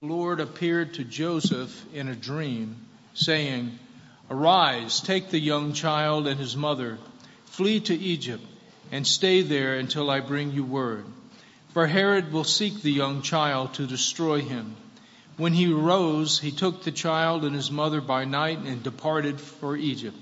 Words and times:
The 0.00 0.06
Lord 0.06 0.38
appeared 0.38 0.94
to 0.94 1.02
Joseph 1.02 1.84
in 1.92 2.06
a 2.06 2.14
dream, 2.14 2.76
saying, 3.14 3.80
Arise, 4.30 5.00
take 5.00 5.30
the 5.30 5.40
young 5.40 5.72
child 5.72 6.28
and 6.28 6.38
his 6.38 6.56
mother, 6.56 6.98
flee 7.46 7.80
to 7.80 7.96
Egypt, 7.96 8.44
and 8.92 9.04
stay 9.04 9.42
there 9.42 9.74
until 9.74 10.08
I 10.08 10.20
bring 10.20 10.52
you 10.52 10.62
word. 10.62 11.04
For 11.70 11.88
Herod 11.88 12.32
will 12.32 12.44
seek 12.44 12.80
the 12.80 12.92
young 12.92 13.22
child 13.22 13.74
to 13.74 13.88
destroy 13.88 14.40
him. 14.40 14.76
When 15.36 15.52
he 15.52 15.72
arose, 15.72 16.38
he 16.38 16.52
took 16.52 16.84
the 16.84 16.92
child 16.92 17.44
and 17.44 17.56
his 17.56 17.72
mother 17.72 18.00
by 18.00 18.24
night 18.24 18.60
and 18.60 18.80
departed 18.80 19.40
for 19.40 19.76
Egypt. 19.76 20.16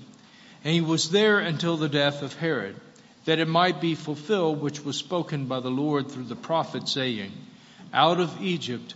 And 0.63 0.73
he 0.73 0.81
was 0.81 1.11
there 1.11 1.37
until 1.37 1.77
the 1.77 1.87
death 1.87 2.23
of 2.23 2.33
Herod, 2.33 2.77
that 3.25 3.37
it 3.37 3.47
might 3.47 3.79
be 3.79 3.93
fulfilled 3.93 4.59
which 4.59 4.83
was 4.83 4.97
spoken 4.97 5.45
by 5.45 5.59
the 5.59 5.69
Lord 5.69 6.09
through 6.09 6.23
the 6.23 6.35
prophet, 6.35 6.89
saying, 6.89 7.31
Out 7.93 8.19
of 8.19 8.41
Egypt 8.41 8.95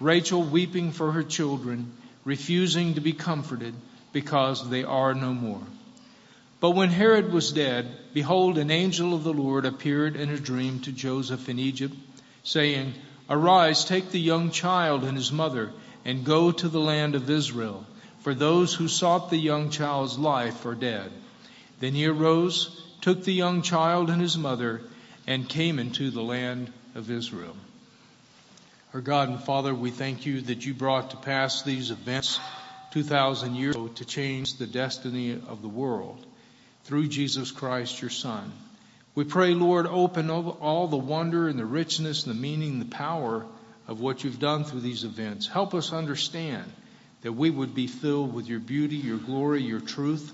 Rachel 0.00 0.42
weeping 0.42 0.92
for 0.92 1.12
her 1.12 1.22
children, 1.22 1.92
refusing 2.24 2.94
to 2.94 3.00
be 3.00 3.12
comforted, 3.12 3.74
because 4.12 4.68
they 4.68 4.84
are 4.84 5.14
no 5.14 5.34
more. 5.34 5.62
But 6.60 6.70
when 6.70 6.90
Herod 6.90 7.32
was 7.32 7.52
dead, 7.52 7.86
behold, 8.14 8.58
an 8.58 8.70
angel 8.70 9.14
of 9.14 9.24
the 9.24 9.32
Lord 9.32 9.64
appeared 9.64 10.16
in 10.16 10.30
a 10.30 10.38
dream 10.38 10.80
to 10.80 10.92
Joseph 10.92 11.48
in 11.48 11.58
Egypt, 11.58 11.94
saying, 12.42 12.94
Arise, 13.30 13.84
take 13.84 14.10
the 14.10 14.20
young 14.20 14.50
child 14.50 15.04
and 15.04 15.16
his 15.16 15.30
mother, 15.30 15.72
and 16.04 16.24
go 16.24 16.50
to 16.50 16.68
the 16.68 16.80
land 16.80 17.14
of 17.14 17.28
Israel 17.30 17.84
for 18.20 18.34
those 18.34 18.74
who 18.74 18.88
sought 18.88 19.30
the 19.30 19.38
young 19.38 19.70
child's 19.70 20.18
life 20.18 20.66
are 20.66 20.74
dead. 20.74 21.10
Then 21.80 21.94
he 21.94 22.06
arose, 22.06 22.82
took 23.00 23.24
the 23.24 23.32
young 23.32 23.62
child 23.62 24.10
and 24.10 24.20
his 24.20 24.36
mother, 24.36 24.82
and 25.26 25.48
came 25.48 25.78
into 25.78 26.10
the 26.10 26.22
land 26.22 26.72
of 26.94 27.10
Israel. 27.10 27.56
Our 28.94 29.02
God 29.02 29.28
and 29.28 29.42
Father, 29.42 29.74
we 29.74 29.90
thank 29.90 30.24
you 30.24 30.40
that 30.40 30.64
you 30.64 30.72
brought 30.72 31.10
to 31.10 31.18
pass 31.18 31.62
these 31.62 31.90
events 31.90 32.40
2,000 32.92 33.54
years 33.54 33.74
ago 33.74 33.88
to 33.88 34.04
change 34.06 34.56
the 34.56 34.66
destiny 34.66 35.32
of 35.32 35.60
the 35.60 35.68
world 35.68 36.24
through 36.84 37.08
Jesus 37.08 37.50
Christ, 37.50 38.00
your 38.00 38.10
Son. 38.10 38.50
We 39.14 39.24
pray, 39.24 39.52
Lord, 39.52 39.86
open 39.86 40.30
all 40.30 40.88
the 40.88 40.96
wonder 40.96 41.48
and 41.48 41.58
the 41.58 41.66
richness 41.66 42.24
and 42.24 42.34
the 42.34 42.40
meaning 42.40 42.72
and 42.72 42.80
the 42.80 42.96
power 42.96 43.44
of 43.86 44.00
what 44.00 44.24
you've 44.24 44.38
done 44.38 44.64
through 44.64 44.80
these 44.80 45.04
events. 45.04 45.46
Help 45.46 45.74
us 45.74 45.92
understand 45.92 46.72
that 47.20 47.32
we 47.32 47.50
would 47.50 47.74
be 47.74 47.88
filled 47.88 48.32
with 48.32 48.46
your 48.46 48.60
beauty, 48.60 48.96
your 48.96 49.18
glory, 49.18 49.60
your 49.62 49.80
truth, 49.80 50.32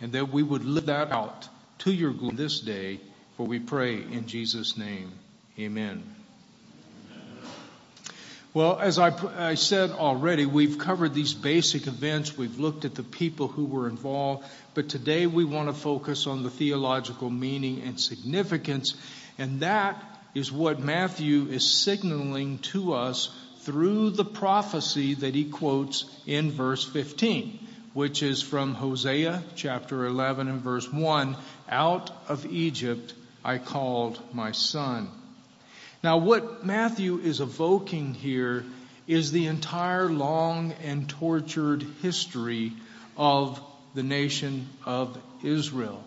and 0.00 0.12
that 0.12 0.30
we 0.30 0.44
would 0.44 0.64
live 0.64 0.86
that 0.86 1.10
out 1.10 1.48
to 1.78 1.92
your 1.92 2.12
glory 2.12 2.36
this 2.36 2.60
day, 2.60 3.00
for 3.36 3.44
we 3.44 3.58
pray 3.58 3.96
in 3.96 4.28
Jesus' 4.28 4.78
name. 4.78 5.10
Amen. 5.58 6.14
Well, 8.54 8.78
as 8.78 8.98
I, 8.98 9.54
said 9.54 9.90
already, 9.90 10.46
we've 10.46 10.78
covered 10.78 11.12
these 11.12 11.34
basic 11.34 11.86
events. 11.86 12.36
We've 12.36 12.58
looked 12.58 12.86
at 12.86 12.94
the 12.94 13.02
people 13.02 13.46
who 13.46 13.66
were 13.66 13.88
involved. 13.88 14.46
But 14.72 14.88
today 14.88 15.26
we 15.26 15.44
want 15.44 15.68
to 15.68 15.74
focus 15.74 16.26
on 16.26 16.42
the 16.42 16.50
theological 16.50 17.28
meaning 17.28 17.82
and 17.82 18.00
significance. 18.00 18.94
And 19.36 19.60
that 19.60 20.02
is 20.34 20.50
what 20.50 20.80
Matthew 20.80 21.48
is 21.48 21.68
signaling 21.68 22.58
to 22.72 22.94
us 22.94 23.30
through 23.60 24.10
the 24.10 24.24
prophecy 24.24 25.14
that 25.14 25.34
he 25.34 25.44
quotes 25.44 26.06
in 26.26 26.50
verse 26.50 26.84
15, 26.84 27.66
which 27.92 28.22
is 28.22 28.40
from 28.40 28.72
Hosea 28.74 29.42
chapter 29.56 30.06
11 30.06 30.48
and 30.48 30.62
verse 30.62 30.90
1, 30.90 31.36
out 31.68 32.10
of 32.28 32.46
Egypt 32.46 33.12
I 33.44 33.58
called 33.58 34.18
my 34.32 34.52
son. 34.52 35.10
Now 36.02 36.18
what 36.18 36.64
Matthew 36.64 37.18
is 37.18 37.40
evoking 37.40 38.14
here 38.14 38.64
is 39.06 39.32
the 39.32 39.46
entire 39.46 40.08
long 40.08 40.72
and 40.84 41.08
tortured 41.08 41.84
history 42.02 42.72
of 43.16 43.60
the 43.94 44.02
nation 44.02 44.68
of 44.84 45.18
Israel. 45.42 46.04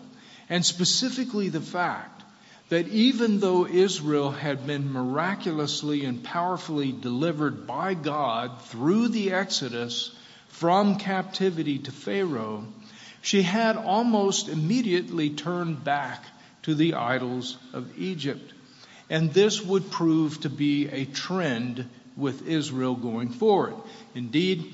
And 0.48 0.64
specifically 0.64 1.48
the 1.50 1.60
fact 1.60 2.22
that 2.70 2.88
even 2.88 3.40
though 3.40 3.66
Israel 3.66 4.30
had 4.30 4.66
been 4.66 4.92
miraculously 4.92 6.06
and 6.06 6.24
powerfully 6.24 6.90
delivered 6.90 7.66
by 7.66 7.92
God 7.92 8.62
through 8.62 9.08
the 9.08 9.32
Exodus 9.32 10.10
from 10.48 10.96
captivity 10.96 11.80
to 11.80 11.92
Pharaoh, 11.92 12.64
she 13.20 13.42
had 13.42 13.76
almost 13.76 14.48
immediately 14.48 15.28
turned 15.30 15.84
back 15.84 16.24
to 16.62 16.74
the 16.74 16.94
idols 16.94 17.58
of 17.74 17.98
Egypt. 17.98 18.54
And 19.12 19.30
this 19.30 19.62
would 19.62 19.90
prove 19.90 20.40
to 20.40 20.48
be 20.48 20.88
a 20.88 21.04
trend 21.04 21.86
with 22.16 22.48
Israel 22.48 22.94
going 22.94 23.28
forward. 23.28 23.74
Indeed, 24.14 24.72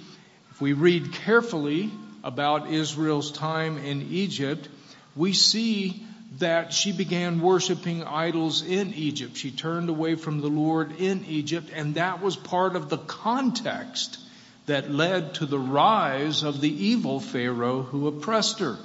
if 0.53 0.60
we 0.60 0.75
read 0.75 1.12
carefully 1.12 1.91
about 2.22 2.71
Israel's 2.71 3.32
time 3.32 3.78
in 3.78 4.00
Egypt, 4.12 4.69
we 5.16 5.32
see 5.32 6.06
that 6.38 6.72
she 6.72 6.93
began 6.93 7.41
worshiping 7.41 8.04
idols 8.04 8.62
in 8.62 8.94
Egypt. 8.94 9.37
She 9.37 9.50
turned 9.50 9.88
away 9.88 10.15
from 10.15 10.41
the 10.41 10.47
Lord 10.47 11.00
in 11.00 11.25
Egypt, 11.25 11.71
and 11.75 11.97
that 11.97 12.22
was 12.22 12.37
part 12.37 12.77
of 12.77 12.88
the 12.88 12.98
context 12.98 14.21
that 14.66 14.88
led 14.88 15.34
to 15.34 15.47
the 15.47 15.59
rise 15.59 16.44
of 16.44 16.60
the 16.60 16.87
evil 16.87 17.19
Pharaoh 17.19 17.82
who 17.82 18.06
oppressed 18.06 18.60
her. 18.60 18.78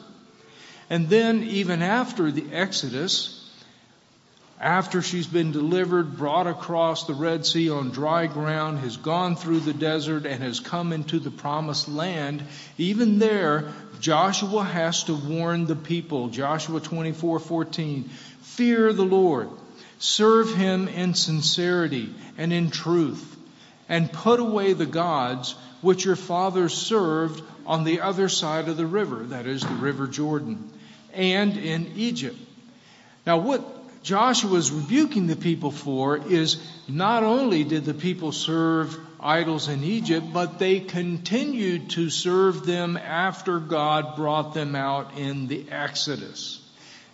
And 0.90 1.10
then, 1.10 1.44
even 1.44 1.84
after 1.84 2.32
the 2.32 2.52
Exodus, 2.52 3.43
after 4.60 5.02
she's 5.02 5.28
been 5.28 5.52
delivered, 5.52 6.18
brought 6.18 6.48
across 6.48 7.06
the 7.06 7.14
Red 7.14 7.46
Sea 7.46 7.70
on 7.70 7.90
dry 7.90 8.28
ground, 8.28 8.80
has 8.80 8.98
gone 8.98 9.36
through 9.36 9.60
the 9.62 9.74
desert, 9.74 10.26
and 10.26 10.42
has 10.42 10.60
come 10.60 10.94
into 10.94 11.20
the 11.20 11.32
promised 11.32 11.90
land, 11.90 12.44
even 12.78 13.20
there, 13.20 13.74
Joshua 14.00 14.64
has 14.64 15.04
to 15.06 15.16
warn 15.16 15.66
the 15.66 15.76
people. 15.76 16.30
Joshua 16.30 16.80
24:14, 16.80 18.10
fear 18.42 18.94
the 18.94 19.06
Lord, 19.06 19.50
serve 20.00 20.54
him 20.56 20.88
in 20.88 21.14
sincerity 21.14 22.14
and 22.38 22.54
in 22.54 22.70
truth, 22.70 23.36
and 23.90 24.12
put 24.12 24.40
away 24.40 24.74
the 24.74 24.86
gods 24.86 25.56
which 25.82 26.06
your 26.06 26.16
fathers 26.16 26.74
served 26.74 27.42
on 27.66 27.84
the 27.84 28.02
other 28.02 28.30
side 28.30 28.70
of 28.70 28.78
the 28.78 28.86
river, 28.86 29.24
that 29.26 29.46
is 29.46 29.62
the 29.62 29.76
river 29.76 30.08
Jordan, 30.08 30.70
and 31.14 31.58
in 31.58 31.94
Egypt. 31.96 32.38
Now 33.26 33.38
what 33.38 33.83
Joshua 34.04 34.58
is 34.58 34.70
rebuking 34.70 35.28
the 35.28 35.38
people 35.38 35.72
for 35.72 36.18
is 36.18 36.58
not 36.90 37.24
only 37.24 37.64
did 37.64 37.86
the 37.86 37.94
people 37.94 38.34
serve 38.34 38.98
idols 39.20 39.70
in 39.70 39.84
Egypt, 39.84 40.28
but 40.34 40.60
they 40.60 40.82
continued 40.82 41.90
to 41.92 42.10
serve 42.10 42.66
them 42.66 42.98
after 42.98 43.60
God 43.60 44.18
brought 44.18 44.54
them 44.54 44.76
out 44.76 45.18
in 45.18 45.48
the 45.48 45.66
Exodus. 45.72 46.60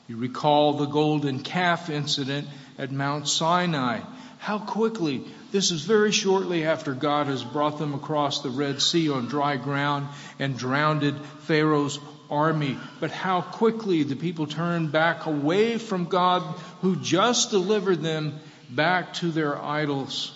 You 0.08 0.18
recall 0.18 0.74
the 0.74 0.88
golden 0.88 1.42
calf 1.42 1.92
incident 1.92 2.48
at 2.80 2.92
Mount 2.92 3.28
Sinai. 3.28 4.00
How 4.40 4.58
quickly, 4.58 5.24
this 5.52 5.70
is 5.70 5.84
very 5.84 6.12
shortly 6.12 6.66
after 6.66 6.96
God 6.96 7.28
has 7.28 7.44
brought 7.44 7.78
them 7.78 7.94
across 7.94 8.42
the 8.42 8.50
Red 8.50 8.82
Sea 8.82 9.12
on 9.12 9.28
dry 9.28 9.58
ground 9.58 10.08
and 10.40 10.58
drowned 10.58 11.04
Pharaoh's 11.42 12.00
army, 12.30 12.78
but 13.00 13.12
how 13.12 13.42
quickly 13.42 14.04
the 14.04 14.16
people 14.16 14.48
turned 14.48 14.92
back 14.92 15.26
away 15.26 15.78
from 15.78 16.06
God 16.06 16.42
who 16.82 16.96
just 16.96 17.50
delivered 17.52 18.02
them 18.02 18.40
back 18.70 19.14
to 19.16 19.32
their 19.32 19.58
idols. 19.58 20.36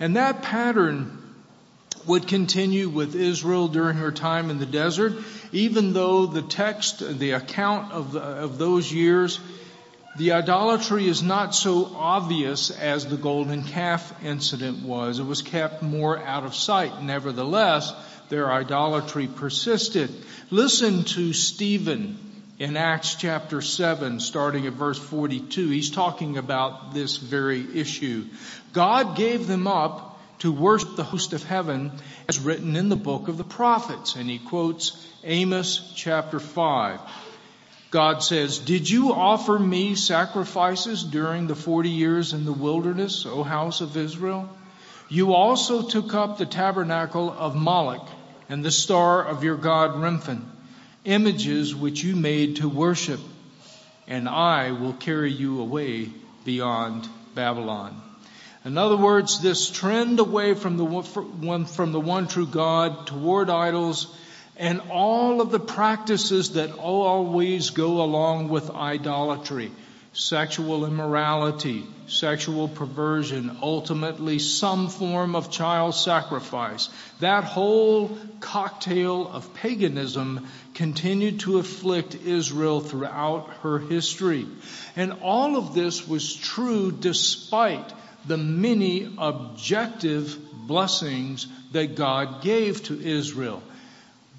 And 0.00 0.16
that 0.16 0.42
pattern 0.42 1.18
would 2.06 2.26
continue 2.26 2.88
with 2.88 3.14
Israel 3.14 3.68
during 3.68 3.98
her 3.98 4.12
time 4.12 4.50
in 4.50 4.58
the 4.58 4.66
desert, 4.66 5.12
even 5.52 5.92
though 5.92 6.26
the 6.26 6.42
text, 6.42 7.00
the 7.18 7.32
account 7.32 7.92
of, 7.92 8.12
the, 8.12 8.20
of 8.20 8.58
those 8.58 8.90
years, 8.90 9.38
the 10.16 10.32
idolatry 10.32 11.06
is 11.06 11.22
not 11.22 11.54
so 11.54 11.92
obvious 11.94 12.70
as 12.70 13.06
the 13.06 13.16
golden 13.16 13.62
calf 13.62 14.12
incident 14.24 14.82
was. 14.82 15.18
It 15.18 15.26
was 15.26 15.42
kept 15.42 15.82
more 15.82 16.18
out 16.18 16.44
of 16.44 16.56
sight. 16.56 17.02
Nevertheless, 17.02 17.92
their 18.28 18.50
idolatry 18.50 19.26
persisted. 19.26 20.10
Listen 20.50 21.04
to 21.04 21.32
Stephen 21.32 22.18
in 22.58 22.76
Acts 22.76 23.14
chapter 23.14 23.60
7, 23.60 24.20
starting 24.20 24.66
at 24.66 24.72
verse 24.72 24.98
42. 24.98 25.68
He's 25.68 25.90
talking 25.90 26.38
about 26.38 26.92
this 26.92 27.16
very 27.16 27.64
issue. 27.78 28.24
God 28.72 29.16
gave 29.16 29.46
them 29.46 29.66
up 29.66 30.20
to 30.40 30.52
worship 30.52 30.96
the 30.96 31.04
host 31.04 31.32
of 31.32 31.42
heaven 31.42 31.92
as 32.28 32.38
written 32.38 32.76
in 32.76 32.88
the 32.88 32.96
book 32.96 33.28
of 33.28 33.38
the 33.38 33.44
prophets. 33.44 34.14
And 34.16 34.28
he 34.28 34.38
quotes 34.38 35.06
Amos 35.24 35.92
chapter 35.96 36.40
5. 36.40 37.00
God 37.90 38.22
says, 38.22 38.58
Did 38.58 38.88
you 38.88 39.12
offer 39.12 39.58
me 39.58 39.94
sacrifices 39.94 41.02
during 41.02 41.46
the 41.46 41.56
40 41.56 41.88
years 41.88 42.32
in 42.32 42.44
the 42.44 42.52
wilderness, 42.52 43.24
O 43.24 43.42
house 43.42 43.80
of 43.80 43.96
Israel? 43.96 44.48
You 45.08 45.32
also 45.32 45.88
took 45.88 46.12
up 46.12 46.36
the 46.36 46.46
tabernacle 46.46 47.30
of 47.30 47.56
Moloch 47.56 48.06
and 48.48 48.64
the 48.64 48.70
star 48.70 49.24
of 49.24 49.44
your 49.44 49.56
god 49.56 49.94
Remphan, 49.96 50.42
images 51.04 51.74
which 51.74 52.02
you 52.02 52.16
made 52.16 52.56
to 52.56 52.68
worship, 52.68 53.20
and 54.06 54.28
I 54.28 54.72
will 54.72 54.94
carry 54.94 55.32
you 55.32 55.60
away 55.60 56.08
beyond 56.44 57.08
Babylon. 57.34 58.00
In 58.64 58.76
other 58.76 58.96
words, 58.96 59.40
this 59.40 59.70
trend 59.70 60.18
away 60.20 60.54
from 60.54 60.76
the 60.76 60.84
one, 60.84 61.64
from 61.64 61.92
the 61.92 62.00
one 62.00 62.26
true 62.26 62.46
God 62.46 63.06
toward 63.06 63.50
idols 63.50 64.14
and 64.56 64.80
all 64.90 65.40
of 65.40 65.50
the 65.50 65.60
practices 65.60 66.52
that 66.52 66.72
always 66.72 67.70
go 67.70 68.02
along 68.02 68.48
with 68.48 68.70
idolatry 68.70 69.70
sexual 70.12 70.84
immorality, 70.84 71.84
sexual 72.08 72.68
perversion, 72.68 73.58
ultimately 73.62 74.38
some 74.38 74.88
form 74.88 75.36
of 75.36 75.50
child 75.50 75.94
sacrifice. 75.94 76.88
That 77.20 77.44
whole 77.44 78.16
cocktail 78.40 79.28
of 79.28 79.54
paganism 79.54 80.46
continued 80.74 81.40
to 81.40 81.58
afflict 81.58 82.14
Israel 82.14 82.80
throughout 82.80 83.50
her 83.62 83.78
history. 83.78 84.46
And 84.96 85.12
all 85.22 85.56
of 85.56 85.74
this 85.74 86.06
was 86.06 86.34
true 86.34 86.92
despite 86.92 87.92
the 88.26 88.36
many 88.38 89.14
objective 89.18 90.36
blessings 90.66 91.46
that 91.72 91.96
God 91.96 92.42
gave 92.42 92.82
to 92.84 93.00
Israel 93.00 93.62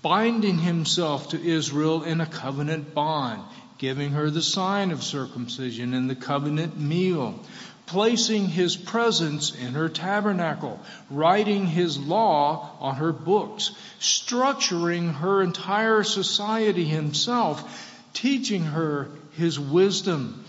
binding 0.01 0.57
himself 0.57 1.29
to 1.29 1.41
Israel 1.41 2.03
in 2.03 2.21
a 2.21 2.25
covenant 2.25 2.93
bond, 2.93 3.43
giving 3.79 4.11
her 4.11 4.29
the 4.29 4.41
sign 4.41 4.91
of 4.91 5.01
circumcision 5.01 5.93
and 5.93 6.09
the 6.09 6.15
covenant 6.15 6.77
meal, 6.77 7.39
placing 7.85 8.47
his 8.47 8.75
presence 8.75 9.55
in 9.55 9.73
her 9.73 9.89
tabernacle, 9.89 10.79
writing 11.09 11.65
his 11.65 11.97
law 11.97 12.69
on 12.79 12.95
her 12.95 13.13
books, 13.13 13.71
structuring 13.99 15.13
her 15.15 15.41
entire 15.41 16.03
society 16.03 16.85
himself, 16.85 18.03
teaching 18.13 18.63
her 18.63 19.07
his 19.37 19.59
wisdom. 19.59 20.43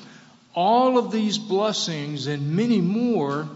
All 0.52 0.98
of 0.98 1.12
these 1.12 1.38
blessings 1.38 2.26
and 2.26 2.56
many 2.56 2.80
more 2.80 3.48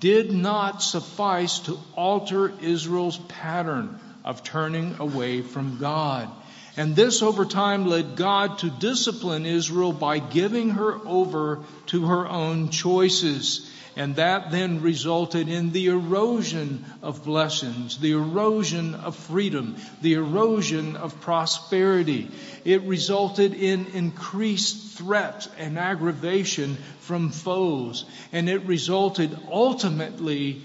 did 0.00 0.32
not 0.32 0.82
suffice 0.82 1.58
to 1.60 1.78
alter 1.94 2.52
Israel's 2.60 3.18
pattern 3.18 4.00
of 4.24 4.42
turning 4.42 4.96
away 4.98 5.42
from 5.42 5.78
God. 5.78 6.28
And 6.76 6.96
this 6.96 7.20
over 7.20 7.44
time 7.44 7.86
led 7.86 8.16
God 8.16 8.58
to 8.58 8.70
discipline 8.70 9.44
Israel 9.44 9.92
by 9.92 10.18
giving 10.18 10.70
her 10.70 10.94
over 11.06 11.60
to 11.86 12.06
her 12.06 12.26
own 12.26 12.70
choices. 12.70 13.70
And 13.94 14.16
that 14.16 14.50
then 14.50 14.80
resulted 14.80 15.50
in 15.50 15.72
the 15.72 15.88
erosion 15.88 16.86
of 17.02 17.24
blessings, 17.24 17.98
the 17.98 18.12
erosion 18.12 18.94
of 18.94 19.16
freedom, 19.16 19.76
the 20.00 20.14
erosion 20.14 20.96
of 20.96 21.20
prosperity. 21.20 22.30
It 22.64 22.80
resulted 22.84 23.52
in 23.52 23.84
increased 23.88 24.96
threat 24.96 25.46
and 25.58 25.78
aggravation 25.78 26.78
from 27.00 27.32
foes. 27.32 28.06
And 28.32 28.48
it 28.48 28.64
resulted 28.64 29.38
ultimately 29.50 30.62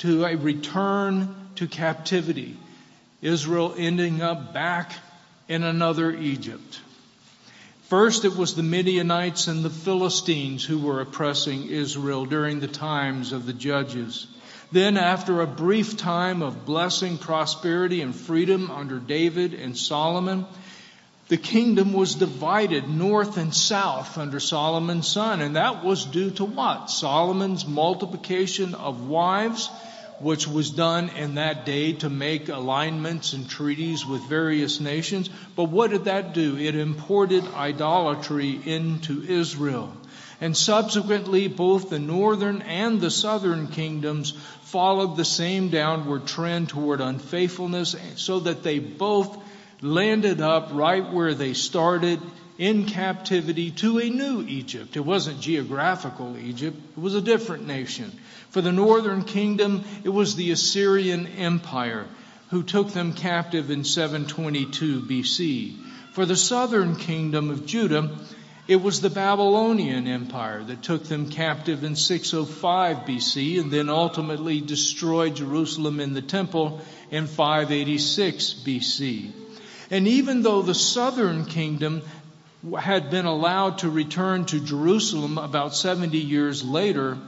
to 0.00 0.26
a 0.26 0.36
return 0.36 1.34
to 1.54 1.66
captivity. 1.66 2.54
Israel 3.22 3.74
ending 3.78 4.20
up 4.20 4.52
back 4.52 4.92
in 5.48 5.62
another 5.64 6.12
Egypt. 6.12 6.80
First, 7.88 8.26
it 8.26 8.36
was 8.36 8.54
the 8.54 8.62
Midianites 8.62 9.46
and 9.46 9.64
the 9.64 9.70
Philistines 9.70 10.62
who 10.62 10.78
were 10.78 11.00
oppressing 11.00 11.68
Israel 11.68 12.26
during 12.26 12.60
the 12.60 12.68
times 12.68 13.32
of 13.32 13.46
the 13.46 13.54
judges. 13.54 14.26
Then, 14.70 14.98
after 14.98 15.40
a 15.40 15.46
brief 15.46 15.96
time 15.96 16.42
of 16.42 16.66
blessing, 16.66 17.16
prosperity, 17.16 18.02
and 18.02 18.14
freedom 18.14 18.70
under 18.70 18.98
David 18.98 19.54
and 19.54 19.74
Solomon, 19.76 20.44
the 21.28 21.38
kingdom 21.38 21.94
was 21.94 22.14
divided 22.14 22.86
north 22.86 23.38
and 23.38 23.54
south 23.54 24.18
under 24.18 24.40
Solomon's 24.40 25.08
son. 25.08 25.40
And 25.40 25.56
that 25.56 25.82
was 25.82 26.04
due 26.04 26.30
to 26.32 26.44
what? 26.44 26.90
Solomon's 26.90 27.66
multiplication 27.66 28.74
of 28.74 29.08
wives 29.08 29.70
which 30.20 30.48
was 30.48 30.70
done 30.70 31.08
in 31.10 31.36
that 31.36 31.64
day 31.64 31.92
to 31.92 32.10
make 32.10 32.48
alignments 32.48 33.32
and 33.32 33.48
treaties 33.48 34.04
with 34.04 34.28
various 34.28 34.80
nations. 34.80 35.30
But 35.54 35.64
what 35.64 35.90
did 35.90 36.04
that 36.04 36.34
do? 36.34 36.56
It 36.56 36.74
imported 36.74 37.44
idolatry 37.54 38.60
into 38.64 39.22
Israel. 39.22 39.92
And 40.40 40.56
subsequently, 40.56 41.48
both 41.48 41.90
the 41.90 41.98
northern 41.98 42.62
and 42.62 43.00
the 43.00 43.10
southern 43.10 43.68
kingdoms 43.68 44.32
followed 44.62 45.16
the 45.16 45.24
same 45.24 45.68
downward 45.68 46.26
trend 46.26 46.68
toward 46.68 47.00
unfaithfulness 47.00 47.96
so 48.16 48.40
that 48.40 48.62
they 48.62 48.78
both 48.78 49.36
landed 49.80 50.40
up 50.40 50.70
right 50.72 51.12
where 51.12 51.34
they 51.34 51.54
started 51.54 52.20
in 52.58 52.84
captivity 52.86 53.70
to 53.70 53.98
a 53.98 54.10
new 54.10 54.42
Egypt. 54.42 54.96
It 54.96 55.04
wasn't 55.04 55.40
geographical 55.40 56.36
Egypt, 56.36 56.76
it 56.96 57.00
was 57.00 57.14
a 57.14 57.22
different 57.22 57.66
nation. 57.66 58.12
For 58.50 58.60
the 58.60 58.72
northern 58.72 59.22
kingdom, 59.22 59.84
it 60.04 60.08
was 60.08 60.34
the 60.34 60.50
Assyrian 60.50 61.26
Empire 61.26 62.06
who 62.50 62.62
took 62.62 62.92
them 62.92 63.12
captive 63.12 63.70
in 63.70 63.84
722 63.84 65.02
BC. 65.02 65.76
For 66.12 66.26
the 66.26 66.36
southern 66.36 66.96
kingdom 66.96 67.50
of 67.50 67.66
Judah, 67.66 68.10
it 68.66 68.82
was 68.82 69.00
the 69.00 69.10
Babylonian 69.10 70.06
Empire 70.06 70.62
that 70.64 70.82
took 70.82 71.04
them 71.04 71.30
captive 71.30 71.84
in 71.84 71.94
605 71.94 73.06
BC 73.06 73.60
and 73.60 73.70
then 73.70 73.88
ultimately 73.88 74.60
destroyed 74.60 75.36
Jerusalem 75.36 76.00
and 76.00 76.16
the 76.16 76.22
temple 76.22 76.80
in 77.10 77.26
586 77.26 78.54
BC. 78.66 79.32
And 79.90 80.06
even 80.06 80.42
though 80.42 80.60
the 80.60 80.74
southern 80.74 81.46
kingdom 81.46 82.02
had 82.78 83.10
been 83.10 83.26
allowed 83.26 83.78
to 83.78 83.90
return 83.90 84.44
to 84.46 84.60
Jerusalem 84.60 85.38
about 85.38 85.74
70 85.74 86.18
years 86.18 86.64
later, 86.64 87.18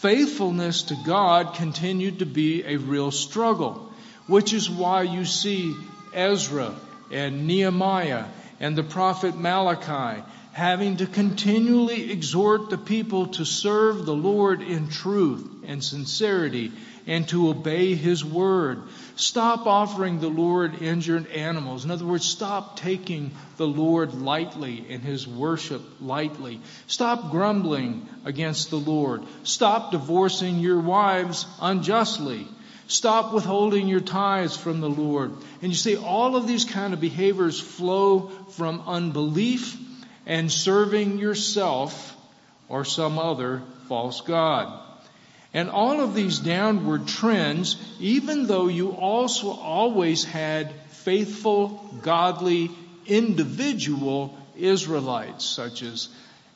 faithfulness 0.00 0.84
to 0.84 0.96
God 1.04 1.54
continued 1.54 2.20
to 2.20 2.26
be 2.26 2.64
a 2.64 2.76
real 2.76 3.10
struggle, 3.10 3.92
which 4.26 4.52
is 4.52 4.70
why 4.70 5.02
you 5.02 5.24
see 5.24 5.74
Ezra 6.14 6.74
and 7.10 7.46
Nehemiah 7.46 8.26
and 8.60 8.76
the 8.76 8.82
prophet 8.82 9.36
Malachi 9.36 10.22
having 10.52 10.98
to 10.98 11.06
continually 11.06 12.12
exhort 12.12 12.68
the 12.68 12.78
people 12.78 13.28
to 13.28 13.44
serve 13.44 14.04
the 14.04 14.14
Lord 14.14 14.60
in 14.62 14.88
truth 14.88 15.48
and 15.66 15.82
sincerity 15.82 16.72
and 17.06 17.28
to 17.28 17.48
obey 17.48 17.94
His 17.94 18.24
word. 18.24 18.82
Stop 19.16 19.66
offering 19.66 20.20
the 20.20 20.28
Lord 20.28 20.80
injured 20.82 21.26
animals. 21.28 21.84
In 21.84 21.90
other 21.90 22.04
words, 22.04 22.24
stop 22.24 22.78
taking 22.78 23.30
the 23.56 23.66
Lord 23.66 24.14
lightly 24.14 24.86
and 24.90 25.02
His 25.02 25.26
worship 25.26 25.82
lightly. 26.00 26.60
Stop 26.86 27.30
grumbling 27.30 28.08
against 28.24 28.70
the 28.70 28.76
Lord. 28.76 29.22
Stop 29.42 29.90
divorcing 29.92 30.58
your 30.58 30.80
wives 30.80 31.46
unjustly. 31.60 32.46
Stop 32.88 33.32
withholding 33.32 33.88
your 33.88 34.00
tithes 34.00 34.56
from 34.56 34.80
the 34.80 34.90
Lord. 34.90 35.32
And 35.62 35.72
you 35.72 35.76
see, 35.76 35.96
all 35.96 36.36
of 36.36 36.46
these 36.46 36.64
kind 36.64 36.92
of 36.92 37.00
behaviors 37.00 37.58
flow 37.58 38.28
from 38.50 38.82
unbelief 38.86 39.76
and 40.26 40.52
serving 40.52 41.18
yourself 41.18 42.16
or 42.68 42.84
some 42.84 43.18
other 43.18 43.62
false 43.88 44.20
God. 44.20 44.91
And 45.54 45.68
all 45.68 46.00
of 46.00 46.14
these 46.14 46.38
downward 46.38 47.06
trends, 47.06 47.76
even 48.00 48.46
though 48.46 48.68
you 48.68 48.92
also 48.92 49.50
always 49.50 50.24
had 50.24 50.72
faithful, 50.90 51.84
godly, 52.00 52.70
individual 53.06 54.36
Israelites, 54.56 55.44
such 55.44 55.82
as 55.82 56.08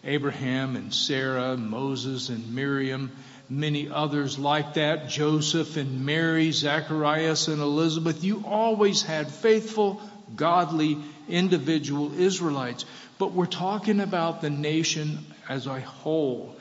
Abraham 0.04 0.76
and 0.76 0.94
Sarah, 0.94 1.56
Moses 1.56 2.30
and 2.30 2.54
Miriam, 2.54 3.10
many 3.50 3.88
others 3.90 4.38
like 4.38 4.74
that, 4.74 5.08
Joseph 5.08 5.76
and 5.76 6.06
Mary, 6.06 6.50
Zacharias 6.52 7.48
and 7.48 7.60
Elizabeth, 7.60 8.24
you 8.24 8.44
always 8.46 9.02
had 9.02 9.30
faithful, 9.30 10.00
godly, 10.34 10.98
individual 11.28 12.18
Israelites. 12.18 12.86
But 13.18 13.32
we're 13.32 13.46
talking 13.46 14.00
about 14.00 14.40
the 14.40 14.50
nation 14.50 15.18
as 15.48 15.66
a 15.66 15.80
whole 15.80 16.56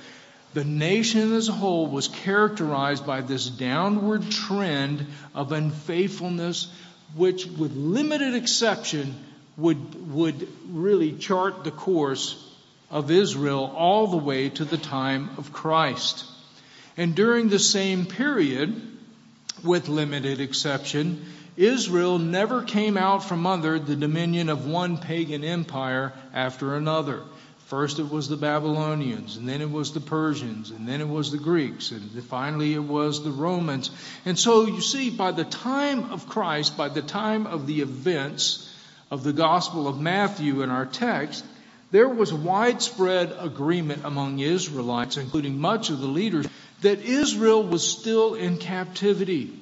the 0.55 0.63
nation 0.63 1.33
as 1.33 1.49
a 1.49 1.51
whole 1.51 1.85
was 1.87 2.07
characterized 2.07 3.05
by 3.05 3.19
this 3.19 3.45
downward 3.45 4.31
trend 4.31 5.05
of 5.33 5.51
unfaithfulness, 5.51 6.71
which, 7.13 7.45
with 7.45 7.75
limited 7.75 8.33
exception, 8.35 9.13
would, 9.57 10.13
would 10.13 10.47
really 10.69 11.11
chart 11.11 11.65
the 11.65 11.71
course 11.71 12.41
of 12.89 13.11
Israel 13.11 13.69
all 13.75 14.07
the 14.07 14.17
way 14.17 14.47
to 14.47 14.63
the 14.63 14.77
time 14.77 15.29
of 15.37 15.51
Christ. 15.51 16.23
And 16.95 17.13
during 17.13 17.49
the 17.49 17.59
same 17.59 18.05
period, 18.05 18.81
with 19.61 19.89
limited 19.89 20.39
exception, 20.39 21.25
Israel 21.57 22.17
never 22.17 22.61
came 22.63 22.95
out 22.95 23.25
from 23.25 23.45
under 23.45 23.77
the 23.77 23.97
dominion 23.97 24.47
of 24.47 24.65
one 24.65 24.99
pagan 24.99 25.43
empire 25.43 26.13
after 26.33 26.77
another. 26.77 27.23
First 27.65 27.97
it 27.97 28.11
was 28.11 28.29
the 28.29 28.37
Babylonians, 28.37 29.37
and 29.37 29.49
then 29.49 29.59
it 29.59 29.71
was 29.71 29.91
the 29.91 29.99
Persians, 29.99 30.69
and 30.69 30.87
then 30.87 31.01
it 31.01 31.09
was 31.09 31.31
the 31.31 31.39
Greeks, 31.39 31.89
and 31.89 32.23
finally 32.23 32.75
it 32.75 32.83
was 32.83 33.23
the 33.23 33.31
Romans. 33.31 33.89
And 34.23 34.37
so 34.37 34.67
you 34.67 34.81
see, 34.81 35.09
by 35.09 35.31
the 35.31 35.45
time 35.45 36.11
of 36.11 36.29
Christ, 36.29 36.77
by 36.77 36.89
the 36.89 37.01
time 37.01 37.47
of 37.47 37.65
the 37.65 37.81
events 37.81 38.71
of 39.09 39.23
the 39.23 39.33
Gospel 39.33 39.87
of 39.87 39.99
Matthew 39.99 40.61
in 40.61 40.69
our 40.69 40.85
text, 40.85 41.43
there 41.89 42.07
was 42.07 42.31
widespread 42.31 43.35
agreement 43.39 44.05
among 44.05 44.37
Israelites, 44.37 45.17
including 45.17 45.59
much 45.59 45.89
of 45.89 45.99
the 45.99 46.07
leaders, 46.07 46.47
that 46.81 46.99
Israel 46.99 47.63
was 47.63 47.89
still 47.89 48.35
in 48.35 48.57
captivity. 48.57 49.59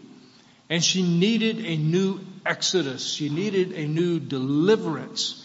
And 0.69 0.83
she 0.83 1.03
needed 1.03 1.65
a 1.65 1.77
new 1.77 2.19
exodus. 2.45 3.05
She 3.05 3.29
needed 3.29 3.71
a 3.71 3.85
new 3.85 4.19
deliverance. 4.19 5.42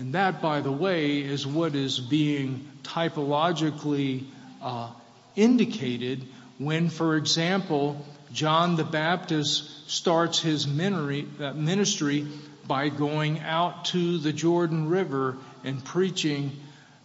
And 0.00 0.14
that, 0.14 0.40
by 0.40 0.62
the 0.62 0.72
way, 0.72 1.18
is 1.18 1.46
what 1.46 1.74
is 1.74 2.00
being 2.00 2.66
typologically 2.82 4.24
uh, 4.62 4.88
indicated 5.36 6.24
when, 6.56 6.88
for 6.88 7.16
example, 7.16 8.02
John 8.32 8.76
the 8.76 8.84
Baptist 8.84 9.90
starts 9.90 10.40
his 10.40 10.64
uh, 10.64 11.52
ministry 11.52 12.26
by 12.66 12.88
going 12.88 13.40
out 13.40 13.84
to 13.86 14.16
the 14.16 14.32
Jordan 14.32 14.88
River 14.88 15.36
and 15.64 15.84
preaching 15.84 16.52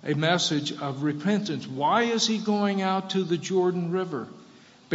a 0.06 0.14
message 0.14 0.72
of 0.72 1.04
repentance. 1.04 1.68
Why 1.68 2.04
is 2.04 2.26
he 2.26 2.38
going 2.38 2.82
out 2.82 3.10
to 3.10 3.26
the 3.26 3.38
Jordan 3.38 3.92
River? 3.92 4.26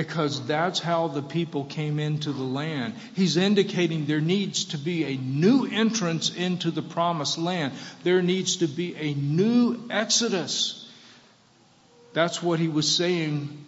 Because 0.01 0.47
that's 0.47 0.79
how 0.81 1.09
the 1.09 1.21
people 1.21 1.63
came 1.65 1.99
into 1.99 2.33
the 2.33 2.43
land. 2.43 2.95
He's 3.15 3.37
indicating 3.37 4.07
there 4.07 4.19
needs 4.19 4.65
to 4.67 4.79
be 4.79 5.05
a 5.05 5.17
new 5.19 5.69
entrance 5.71 6.35
into 6.35 6.71
the 6.71 6.81
promised 6.81 7.37
land. 7.37 7.75
There 8.03 8.23
needs 8.23 8.57
to 8.57 8.67
be 8.67 8.97
a 8.97 9.13
new 9.13 9.79
exodus. 9.91 10.89
That's 12.15 12.43
what 12.43 12.59
he 12.59 12.69
was 12.69 12.89
saying 12.97 13.63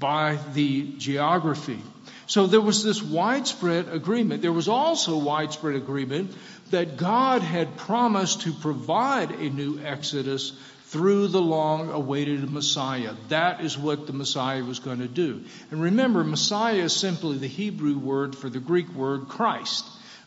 by 0.00 0.40
the 0.52 0.94
geography. 0.98 1.80
So 2.26 2.48
there 2.48 2.60
was 2.60 2.82
this 2.82 3.00
widespread 3.00 3.88
agreement. 3.88 4.42
There 4.42 4.52
was 4.52 4.66
also 4.66 5.16
widespread 5.16 5.76
agreement 5.76 6.34
that 6.72 6.96
God 6.96 7.42
had 7.42 7.76
promised 7.76 8.40
to 8.40 8.52
provide 8.52 9.30
a 9.30 9.48
new 9.48 9.78
exodus 9.78 10.52
through 10.88 11.28
the 11.28 11.40
long 11.40 11.90
awaited 11.90 12.50
Messiah. 12.50 13.14
That 13.28 13.60
is 13.60 13.76
what 13.76 14.06
the 14.06 14.14
Messiah 14.14 14.64
was 14.64 14.78
going 14.78 15.00
to 15.00 15.08
do. 15.08 15.44
And 15.70 15.82
remember, 15.82 16.24
Messiah 16.24 16.84
is 16.84 16.94
simply 16.94 17.36
the 17.36 17.46
Hebrew 17.46 17.98
word 17.98 18.34
for 18.34 18.48
the 18.48 18.58
Greek 18.58 18.88
word 18.94 19.28
Christ. 19.28 19.84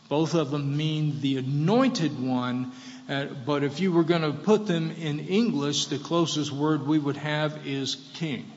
Both 0.08 0.34
of 0.34 0.52
them 0.52 0.76
mean 0.76 1.20
the 1.20 1.38
anointed 1.38 2.20
one, 2.22 2.70
uh, 3.08 3.26
but 3.44 3.64
if 3.64 3.80
you 3.80 3.90
were 3.90 4.04
going 4.04 4.22
to 4.22 4.32
put 4.32 4.66
them 4.66 4.92
in 4.92 5.20
English, 5.20 5.86
the 5.86 5.98
closest 5.98 6.52
word 6.52 6.86
we 6.86 6.98
would 6.98 7.16
have 7.16 7.66
is 7.66 7.96
king. 8.14 8.48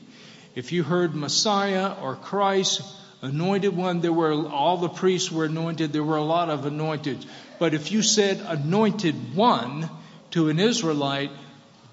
If 0.54 0.70
you 0.70 0.84
heard 0.84 1.14
Messiah 1.14 1.92
or 2.00 2.14
Christ, 2.14 2.82
anointed 3.20 3.76
one, 3.76 4.00
there 4.00 4.12
were 4.12 4.46
all 4.48 4.76
the 4.76 4.88
priests 4.88 5.32
were 5.32 5.46
anointed, 5.46 5.92
there 5.92 6.04
were 6.04 6.18
a 6.18 6.22
lot 6.22 6.50
of 6.50 6.66
anointed. 6.66 7.26
But 7.58 7.74
if 7.74 7.90
you 7.90 8.02
said 8.02 8.40
anointed 8.46 9.34
one 9.34 9.90
to 10.32 10.50
an 10.50 10.60
Israelite, 10.60 11.30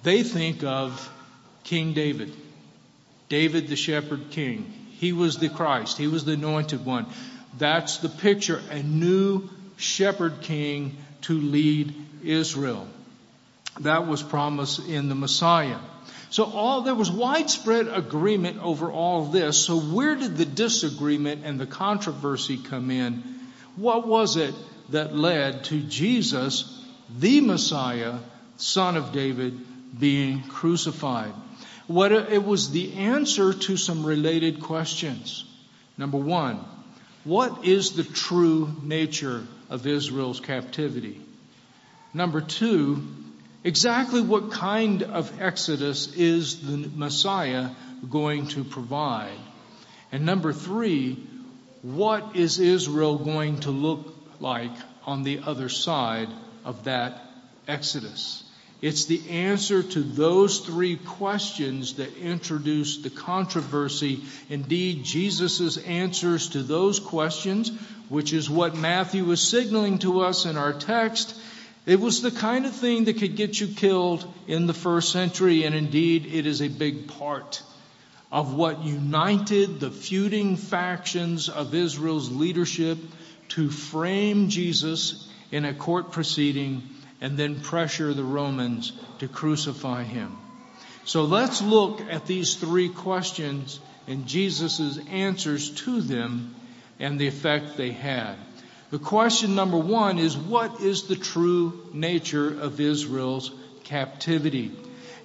they 0.03 0.23
think 0.23 0.63
of 0.63 1.11
King 1.63 1.93
David. 1.93 2.33
David 3.29 3.67
the 3.67 3.75
shepherd 3.75 4.29
king. 4.31 4.71
He 4.99 5.13
was 5.13 5.37
the 5.37 5.49
Christ. 5.49 5.97
He 5.97 6.07
was 6.07 6.25
the 6.25 6.33
anointed 6.33 6.85
one. 6.85 7.07
That's 7.57 7.97
the 7.97 8.09
picture. 8.09 8.61
A 8.69 8.83
new 8.83 9.49
shepherd 9.77 10.41
king 10.41 10.97
to 11.21 11.33
lead 11.33 11.93
Israel. 12.23 12.87
That 13.79 14.07
was 14.07 14.21
promised 14.21 14.87
in 14.87 15.09
the 15.09 15.15
Messiah. 15.15 15.79
So 16.29 16.45
all, 16.45 16.81
there 16.81 16.95
was 16.95 17.11
widespread 17.11 17.87
agreement 17.87 18.61
over 18.61 18.91
all 18.91 19.25
this. 19.25 19.57
So 19.57 19.79
where 19.79 20.15
did 20.15 20.37
the 20.37 20.45
disagreement 20.45 21.45
and 21.45 21.59
the 21.59 21.67
controversy 21.67 22.57
come 22.57 22.91
in? 22.91 23.23
What 23.75 24.07
was 24.07 24.37
it 24.37 24.53
that 24.89 25.15
led 25.15 25.65
to 25.65 25.79
Jesus, 25.79 26.83
the 27.19 27.41
Messiah, 27.41 28.17
son 28.57 28.97
of 28.97 29.11
David, 29.11 29.59
being 29.97 30.43
crucified. 30.43 31.33
What 31.87 32.11
it 32.11 32.43
was 32.43 32.71
the 32.71 32.93
answer 32.93 33.53
to 33.53 33.77
some 33.77 34.05
related 34.05 34.61
questions. 34.61 35.45
Number 35.97 36.17
one, 36.17 36.63
what 37.23 37.65
is 37.65 37.91
the 37.91 38.03
true 38.03 38.75
nature 38.81 39.45
of 39.69 39.85
Israel's 39.85 40.39
captivity? 40.39 41.21
Number 42.13 42.41
two, 42.41 43.07
exactly 43.63 44.21
what 44.21 44.51
kind 44.51 45.03
of 45.03 45.41
exodus 45.41 46.13
is 46.15 46.61
the 46.61 46.89
Messiah 46.95 47.69
going 48.09 48.47
to 48.49 48.63
provide? 48.63 49.37
And 50.11 50.25
number 50.25 50.53
three, 50.53 51.15
what 51.81 52.35
is 52.35 52.59
Israel 52.59 53.17
going 53.17 53.59
to 53.61 53.71
look 53.71 54.13
like 54.39 54.71
on 55.05 55.23
the 55.23 55.39
other 55.45 55.69
side 55.69 56.29
of 56.63 56.85
that 56.85 57.21
exodus? 57.67 58.43
It's 58.83 59.05
the 59.05 59.29
answer 59.29 59.81
to 59.81 60.01
those 60.01 60.59
three 60.59 60.97
questions 60.97 61.93
that 61.93 62.17
introduce 62.17 62.97
the 62.97 63.09
controversy. 63.09 64.19
Indeed, 64.49 65.05
Jesus' 65.05 65.77
answers 65.77 66.49
to 66.49 66.63
those 66.63 66.99
questions, 66.99 67.71
which 68.09 68.33
is 68.33 68.49
what 68.49 68.75
Matthew 68.75 69.31
is 69.31 69.41
signaling 69.41 69.99
to 69.99 70.19
us 70.19 70.45
in 70.45 70.57
our 70.57 70.73
text, 70.73 71.33
it 71.85 71.97
was 71.97 72.21
the 72.21 72.31
kind 72.31 72.65
of 72.65 72.75
thing 72.75 73.05
that 73.05 73.19
could 73.19 73.37
get 73.37 73.57
you 73.57 73.67
killed 73.67 74.27
in 74.47 74.67
the 74.67 74.73
first 74.73 75.13
century, 75.13 75.63
and 75.63 75.73
indeed, 75.73 76.25
it 76.25 76.45
is 76.45 76.61
a 76.61 76.67
big 76.67 77.07
part 77.07 77.63
of 78.33 78.53
what 78.53 78.83
united 78.83 79.79
the 79.79 79.91
feuding 79.91 80.57
factions 80.57 81.47
of 81.47 81.73
Israel's 81.73 82.29
leadership 82.29 82.97
to 83.47 83.69
frame 83.69 84.49
Jesus 84.49 85.25
in 85.53 85.63
a 85.63 85.73
court 85.73 86.11
proceeding 86.11 86.83
and 87.23 87.37
then 87.37 87.61
pressure 87.61 88.13
the 88.13 88.23
Romans 88.23 88.91
to 89.19 89.29
crucify 89.29 90.03
him. 90.03 90.37
So 91.05 91.23
let's 91.23 91.61
look 91.61 92.01
at 92.01 92.25
these 92.25 92.55
three 92.55 92.89
questions 92.89 93.79
and 94.07 94.27
Jesus' 94.27 94.99
answers 95.09 95.69
to 95.85 96.01
them 96.01 96.53
and 96.99 97.17
the 97.17 97.27
effect 97.27 97.77
they 97.77 97.91
had. 97.91 98.35
The 98.91 98.99
question 98.99 99.55
number 99.55 99.77
one 99.77 100.19
is 100.19 100.35
what 100.35 100.81
is 100.81 101.03
the 101.03 101.15
true 101.15 101.87
nature 101.93 102.59
of 102.59 102.81
Israel's 102.81 103.51
captivity? 103.85 104.73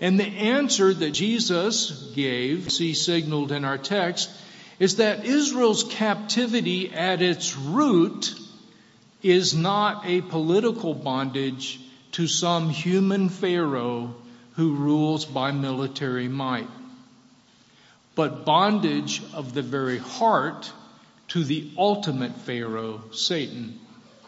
And 0.00 0.21
the 0.21 0.25
answer 0.25 0.95
that 0.95 1.11
Jesus 1.11 2.12
gave, 2.14 2.71
see 2.71 2.95
signaled 2.95 3.50
in 3.50 3.64
our 3.64 3.76
text, 3.76 4.31
is 4.78 4.97
that 4.97 5.25
Israel's 5.25 5.83
captivity 5.83 6.93
at 6.93 7.23
its 7.23 7.57
root 7.57 8.37
is 9.21 9.52
not 9.52 10.07
a 10.07 10.21
political 10.21 10.95
bondage 10.95 11.81
to 12.12 12.27
some 12.27 12.71
human 12.71 13.29
Pharaoh 13.29 14.15
who 14.55 14.75
rules 14.75 15.25
by 15.25 15.53
military 15.53 16.29
might, 16.29 16.69
but 18.15 18.45
bondage 18.45 19.23
of 19.33 19.55
the 19.55 19.62
very 19.62 19.99
heart 19.99 20.73
to 21.29 21.45
the 21.45 21.71
ultimate 21.79 22.35
Pharaoh, 22.35 23.03
Satan, 23.12 23.79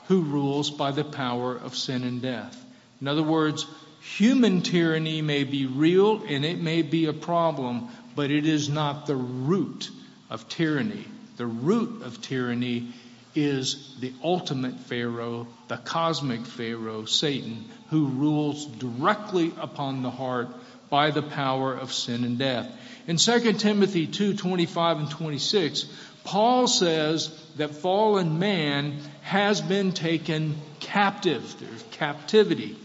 who 0.07 0.23
rules 0.23 0.71
by 0.71 0.93
the 0.93 1.05
power 1.05 1.57
of 1.57 1.77
sin 1.77 2.05
and 2.05 2.23
death. 2.23 2.65
In 3.01 3.09
other 3.09 3.23
words, 3.23 3.67
human 4.01 4.63
tyranny 4.63 5.23
may 5.23 5.45
be 5.45 5.67
real 5.67 6.23
and 6.25 6.45
it 6.45 6.61
may 6.61 6.83
be 6.83 7.07
a 7.07 7.13
problem, 7.13 7.89
but 8.15 8.31
it 8.31 8.47
is 8.47 8.69
not 8.69 9.07
the 9.07 9.17
root 9.17 9.91
of 10.29 10.49
tyranny. 10.49 11.07
The 11.37 11.47
root 11.47 12.03
of 12.03 12.21
tyranny 12.21 12.93
is 13.35 13.95
the 14.01 14.13
ultimate 14.23 14.79
Pharaoh, 14.81 15.47
the 15.69 15.77
cosmic 15.77 16.45
Pharaoh, 16.47 17.05
Satan, 17.05 17.65
who 17.91 18.07
rules 18.07 18.67
directly 18.67 19.53
upon 19.61 20.03
the 20.03 20.11
heart 20.11 20.49
by 20.89 21.11
the 21.11 21.23
power 21.23 21.73
of 21.73 21.93
sin 21.93 22.25
and 22.25 22.39
death. 22.39 22.71
In 23.07 23.17
2 23.17 23.53
Timothy 23.55 24.07
2, 24.07 24.35
25 24.35 24.99
and 24.99 25.11
26, 25.11 25.87
Paul 26.25 26.67
says 26.67 27.29
that 27.57 27.75
fallen 27.75 28.39
man 28.39 28.99
has 29.23 29.61
been 29.61 29.93
taken 29.93 30.57
captive. 30.81 31.57
There's 31.59 31.83
captivity. 31.93 32.77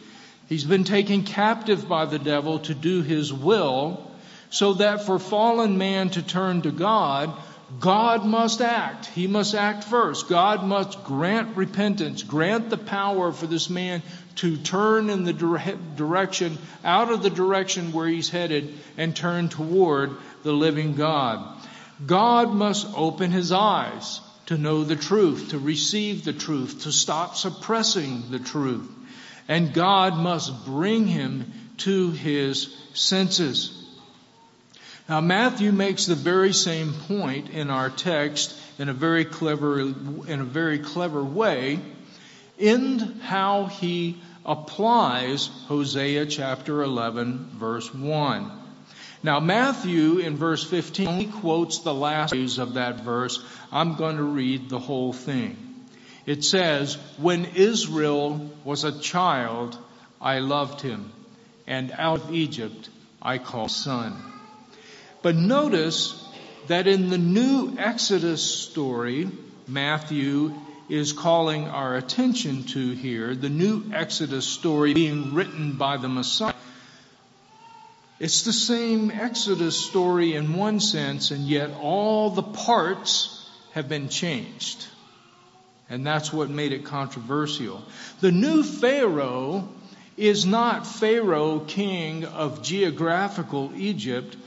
He's 0.47 0.63
been 0.63 0.83
taken 0.83 1.23
captive 1.23 1.87
by 1.87 2.05
the 2.05 2.19
devil 2.19 2.59
to 2.59 2.75
do 2.75 3.01
his 3.01 3.33
will, 3.33 4.11
so 4.51 4.73
that 4.75 5.01
for 5.05 5.17
fallen 5.17 5.77
man 5.77 6.09
to 6.11 6.21
turn 6.21 6.61
to 6.61 6.71
God, 6.71 7.35
God 7.79 8.25
must 8.25 8.61
act. 8.61 9.07
He 9.07 9.27
must 9.27 9.55
act 9.55 9.83
first. 9.85 10.29
God 10.29 10.63
must 10.63 11.03
grant 11.03 11.57
repentance, 11.57 12.23
grant 12.23 12.69
the 12.69 12.77
power 12.77 13.31
for 13.31 13.47
this 13.47 13.69
man 13.69 14.01
to 14.35 14.57
turn 14.57 15.09
in 15.09 15.23
the 15.23 15.33
direction, 15.33 16.57
out 16.83 17.11
of 17.11 17.23
the 17.23 17.29
direction 17.29 17.91
where 17.91 18.07
he's 18.07 18.29
headed 18.29 18.73
and 18.97 19.15
turn 19.15 19.49
toward 19.49 20.11
the 20.43 20.51
living 20.51 20.95
God. 20.95 21.61
God 22.05 22.53
must 22.53 22.87
open 22.95 23.31
his 23.31 23.51
eyes. 23.51 24.19
to 24.47 24.57
know 24.57 24.83
the 24.83 24.95
truth, 24.95 25.49
to 25.49 25.59
receive 25.59 26.23
the 26.23 26.33
truth, 26.33 26.83
to 26.83 26.91
stop 26.91 27.35
suppressing 27.35 28.29
the 28.29 28.39
truth. 28.39 28.89
And 29.47 29.73
God 29.73 30.17
must 30.17 30.65
bring 30.65 31.07
him 31.07 31.51
to 31.77 32.11
his 32.11 32.75
senses. 32.93 33.84
Now 35.07 35.21
Matthew 35.21 35.71
makes 35.71 36.07
the 36.07 36.15
very 36.15 36.51
same 36.51 36.93
point 37.07 37.49
in 37.49 37.69
our 37.69 37.91
text 37.91 38.59
in 38.79 38.89
a 38.89 38.93
very 38.93 39.23
clever, 39.23 39.79
in 39.79 40.39
a 40.41 40.43
very 40.43 40.79
clever 40.79 41.23
way 41.23 41.79
in 42.57 43.19
how 43.21 43.65
he 43.65 44.17
applies 44.45 45.47
Hosea 45.67 46.25
chapter 46.25 46.81
11 46.81 47.51
verse 47.53 47.93
1. 47.93 48.51
Now 49.21 49.39
Matthew 49.39 50.17
in 50.17 50.37
verse 50.37 50.63
15 50.63 51.07
only 51.07 51.25
quotes 51.27 51.79
the 51.79 51.93
last 51.93 52.31
phrase 52.31 52.57
of 52.57 52.73
that 52.73 53.01
verse. 53.01 53.43
I'm 53.71 53.95
going 53.95 54.17
to 54.17 54.23
read 54.23 54.69
the 54.69 54.79
whole 54.79 55.13
thing. 55.13 55.57
It 56.25 56.43
says, 56.43 56.95
when 57.17 57.45
Israel 57.45 58.49
was 58.63 58.83
a 58.83 58.99
child, 58.99 59.77
I 60.19 60.39
loved 60.39 60.81
him 60.81 61.11
and 61.67 61.91
out 61.91 62.23
of 62.23 62.33
Egypt 62.33 62.89
I 63.21 63.37
called 63.37 63.69
son. 63.69 64.15
But 65.25 65.37
notice 65.37 66.23
that 66.67 66.85
in 66.85 67.09
the 67.09 67.17
new 67.17 67.73
Exodus 67.79 68.43
story, 68.43 69.27
Matthew 69.67 70.53
is 70.87 71.13
calling 71.13 71.67
our 71.67 71.95
attention 71.95 72.65
to 72.65 72.91
here, 72.91 73.33
the 73.33 73.49
new 73.49 73.85
Exodus 73.91 74.45
story 74.45 74.93
being 74.93 75.33
written 75.33 75.77
by 75.77 75.97
the 75.97 76.07
Messiah. 76.07 76.53
It's 78.19 78.43
the 78.43 78.53
same 78.53 79.09
Exodus 79.09 79.75
story 79.75 80.35
in 80.35 80.53
one 80.53 80.79
sense, 80.79 81.31
and 81.31 81.45
yet 81.45 81.71
all 81.71 82.29
the 82.29 82.43
parts 82.43 83.49
have 83.71 83.89
been 83.89 84.09
changed. 84.09 84.85
And 85.89 86.05
that's 86.05 86.31
what 86.31 86.51
made 86.51 86.71
it 86.71 86.85
controversial. 86.85 87.81
The 88.21 88.31
new 88.31 88.61
Pharaoh 88.61 89.69
is 90.17 90.45
not 90.45 90.85
Pharaoh, 90.85 91.61
king 91.61 92.25
of 92.25 92.61
geographical 92.61 93.71
Egypt, 93.75 94.37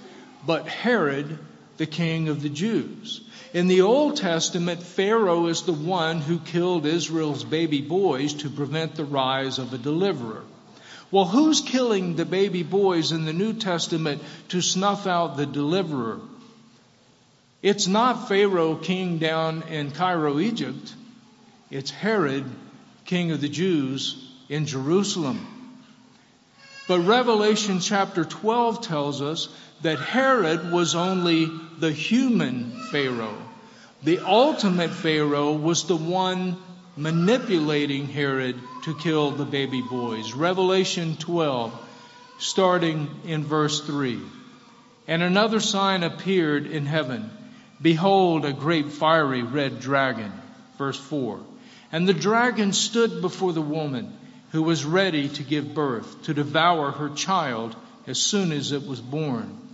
but 0.47 0.69
Herod, 0.69 1.39
the 1.77 1.87
king 1.87 2.29
of 2.29 2.43
the 2.43 2.49
Jews. 2.49 3.21
In 3.55 3.67
the 3.67 3.83
Old 3.83 4.17
Testament, 4.17 4.83
Pharaoh 4.83 5.47
is 5.47 5.63
the 5.63 5.73
one 5.73 6.21
who 6.21 6.39
killed 6.39 6.85
Israel's 6.85 7.45
baby 7.45 7.81
boys 7.81 8.35
to 8.35 8.51
prevent 8.51 8.95
the 8.95 9.05
rise 9.05 9.59
of 9.59 9.73
a 9.73 9.79
deliverer. 9.79 10.43
Well, 11.11 11.25
who's 11.25 11.63
killing 11.63 12.17
the 12.17 12.27
baby 12.27 12.63
boys 12.63 13.13
in 13.13 13.25
the 13.25 13.33
New 13.33 13.55
Testament 13.55 14.23
to 14.49 14.61
snuff 14.61 15.07
out 15.07 15.37
the 15.37 15.47
deliverer? 15.47 16.21
It's 17.63 17.87
not 17.87 18.29
Pharaoh, 18.29 18.77
king 18.77 19.19
down 19.19 19.63
in 19.63 19.91
Cairo, 19.91 20.39
Egypt. 20.39 20.95
It's 21.71 21.91
Herod, 21.91 22.45
king 23.07 23.33
of 23.33 23.41
the 23.41 23.49
Jews 23.49 24.23
in 24.49 24.67
Jerusalem. 24.67 25.47
But 26.87 27.01
Revelation 27.01 27.81
chapter 27.81 28.25
12 28.25 28.83
tells 28.83 29.21
us 29.21 29.49
that 29.83 29.99
Herod 29.99 30.73
was 30.73 30.95
only 30.95 31.51
the 31.79 31.93
human 31.93 32.73
Pharaoh. 32.91 33.37
The 34.03 34.21
ultimate 34.21 34.91
Pharaoh 34.91 35.53
was 35.53 35.85
the 35.85 35.97
one 35.97 36.57
manipulating 36.97 38.07
Herod 38.07 38.57
to 38.85 38.95
kill 38.95 39.31
the 39.31 39.45
baby 39.45 39.83
boys. 39.83 40.35
Revelation 40.35 41.17
12, 41.17 41.73
starting 42.39 43.09
in 43.25 43.45
verse 43.45 43.81
3. 43.81 44.21
And 45.07 45.23
another 45.23 45.61
sign 45.61 46.03
appeared 46.03 46.67
in 46.67 46.87
heaven. 46.87 47.31
Behold, 47.81 48.45
a 48.45 48.53
great 48.53 48.93
fiery 48.93 49.43
red 49.43 49.81
dragon. 49.81 50.33
Verse 50.77 50.99
4. 50.99 51.41
And 51.93 52.07
the 52.07 52.15
dragon 52.15 52.73
stood 52.73 53.23
before 53.23 53.53
the 53.53 53.63
woman 53.63 54.13
who 54.51 54.63
was 54.63 54.85
ready 54.85 55.29
to 55.29 55.43
give 55.43 55.75
birth, 55.75 56.25
to 56.25 56.35
devour 56.35 56.91
her 56.91 57.11
child 57.11 57.77
as 58.07 58.19
soon 58.19 58.53
as 58.53 58.73
it 58.73 58.87
was 58.87 59.01
born. 59.01 59.68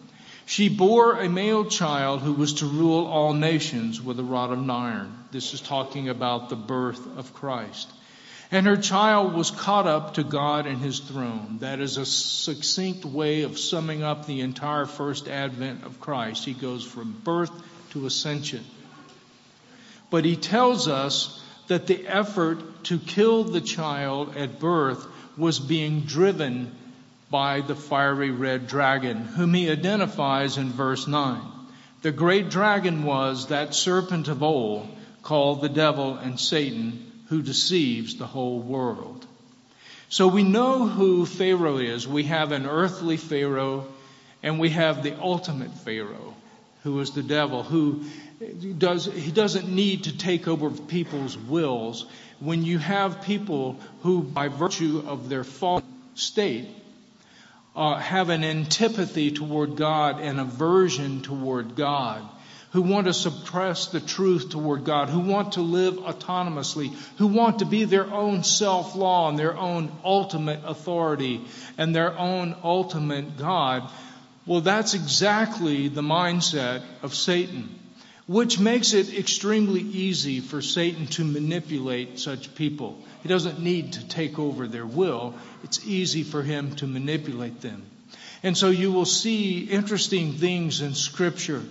She 0.46 0.68
bore 0.68 1.18
a 1.18 1.28
male 1.28 1.64
child 1.64 2.20
who 2.20 2.34
was 2.34 2.54
to 2.54 2.66
rule 2.66 3.06
all 3.06 3.32
nations 3.32 4.00
with 4.00 4.20
a 4.20 4.24
rod 4.24 4.52
of 4.52 4.68
iron. 4.68 5.24
This 5.30 5.54
is 5.54 5.60
talking 5.60 6.08
about 6.08 6.50
the 6.50 6.56
birth 6.56 7.16
of 7.16 7.32
Christ. 7.32 7.90
And 8.50 8.66
her 8.66 8.76
child 8.76 9.34
was 9.34 9.50
caught 9.50 9.86
up 9.86 10.14
to 10.14 10.22
God 10.22 10.66
and 10.66 10.78
his 10.78 11.00
throne. 11.00 11.58
That 11.60 11.80
is 11.80 11.96
a 11.96 12.04
succinct 12.04 13.04
way 13.04 13.42
of 13.42 13.58
summing 13.58 14.02
up 14.02 14.26
the 14.26 14.42
entire 14.42 14.86
first 14.86 15.28
advent 15.28 15.84
of 15.84 15.98
Christ. 15.98 16.44
He 16.44 16.52
goes 16.52 16.84
from 16.84 17.12
birth 17.24 17.50
to 17.90 18.06
ascension. 18.06 18.64
But 20.10 20.24
he 20.24 20.36
tells 20.36 20.88
us 20.88 21.42
that 21.68 21.86
the 21.86 22.06
effort 22.06 22.84
to 22.84 22.98
kill 22.98 23.44
the 23.44 23.62
child 23.62 24.36
at 24.36 24.60
birth 24.60 25.06
was 25.38 25.58
being 25.58 26.02
driven 26.02 26.76
by 27.34 27.60
the 27.62 27.74
fiery 27.74 28.30
red 28.30 28.68
dragon, 28.68 29.16
whom 29.16 29.52
he 29.54 29.68
identifies 29.68 30.56
in 30.56 30.70
verse 30.70 31.08
9. 31.08 31.40
The 32.02 32.12
great 32.12 32.48
dragon 32.48 33.02
was 33.02 33.48
that 33.48 33.74
serpent 33.74 34.28
of 34.28 34.44
old 34.44 34.86
called 35.20 35.60
the 35.60 35.68
devil 35.68 36.14
and 36.14 36.38
Satan 36.38 37.10
who 37.30 37.42
deceives 37.42 38.14
the 38.14 38.28
whole 38.28 38.60
world. 38.60 39.26
So 40.10 40.28
we 40.28 40.44
know 40.44 40.86
who 40.86 41.26
Pharaoh 41.26 41.78
is. 41.78 42.06
We 42.06 42.22
have 42.22 42.52
an 42.52 42.66
earthly 42.66 43.16
Pharaoh 43.16 43.88
and 44.44 44.60
we 44.60 44.70
have 44.70 45.02
the 45.02 45.20
ultimate 45.20 45.72
Pharaoh 45.78 46.34
who 46.84 47.00
is 47.00 47.10
the 47.10 47.24
devil 47.24 47.64
who 47.64 48.04
does, 48.78 49.06
he 49.06 49.32
doesn't 49.32 49.68
need 49.68 50.04
to 50.04 50.16
take 50.16 50.46
over 50.46 50.70
people's 50.70 51.36
wills. 51.36 52.06
When 52.38 52.64
you 52.64 52.78
have 52.78 53.22
people 53.22 53.80
who 54.02 54.22
by 54.22 54.46
virtue 54.46 55.02
of 55.04 55.28
their 55.28 55.42
fallen 55.42 55.82
state 56.14 56.68
uh, 57.76 57.98
have 57.98 58.30
an 58.30 58.44
antipathy 58.44 59.30
toward 59.30 59.76
God 59.76 60.20
and 60.20 60.38
aversion 60.38 61.22
toward 61.22 61.74
God, 61.74 62.22
who 62.70 62.82
want 62.82 63.06
to 63.06 63.14
suppress 63.14 63.86
the 63.86 64.00
truth 64.00 64.50
toward 64.50 64.84
God, 64.84 65.08
who 65.08 65.20
want 65.20 65.52
to 65.52 65.60
live 65.60 65.94
autonomously, 65.94 66.94
who 67.18 67.26
want 67.26 67.60
to 67.60 67.64
be 67.64 67.84
their 67.84 68.06
own 68.12 68.44
self-law 68.44 69.28
and 69.28 69.38
their 69.38 69.56
own 69.56 69.92
ultimate 70.04 70.60
authority 70.64 71.44
and 71.78 71.94
their 71.94 72.16
own 72.18 72.56
ultimate 72.62 73.36
God. 73.36 73.88
Well, 74.46 74.60
that's 74.60 74.94
exactly 74.94 75.88
the 75.88 76.02
mindset 76.02 76.82
of 77.02 77.14
Satan, 77.14 77.78
which 78.26 78.58
makes 78.58 78.94
it 78.94 79.16
extremely 79.18 79.80
easy 79.80 80.40
for 80.40 80.62
Satan 80.62 81.06
to 81.08 81.24
manipulate 81.24 82.18
such 82.18 82.54
people. 82.54 82.98
He 83.22 83.28
doesn't 83.28 83.60
need 83.60 83.94
to 83.94 84.08
take 84.08 84.38
over 84.38 84.66
their 84.66 84.86
will. 84.86 85.34
It's 85.62 85.86
easy 85.86 86.22
for 86.22 86.42
him 86.42 86.74
to 86.76 86.86
manipulate 86.86 87.60
them. 87.60 87.82
And 88.42 88.56
so 88.56 88.70
you 88.70 88.92
will 88.92 89.06
see 89.06 89.60
interesting 89.60 90.32
things 90.34 90.80
in 90.80 90.94
scripture, 90.94 91.62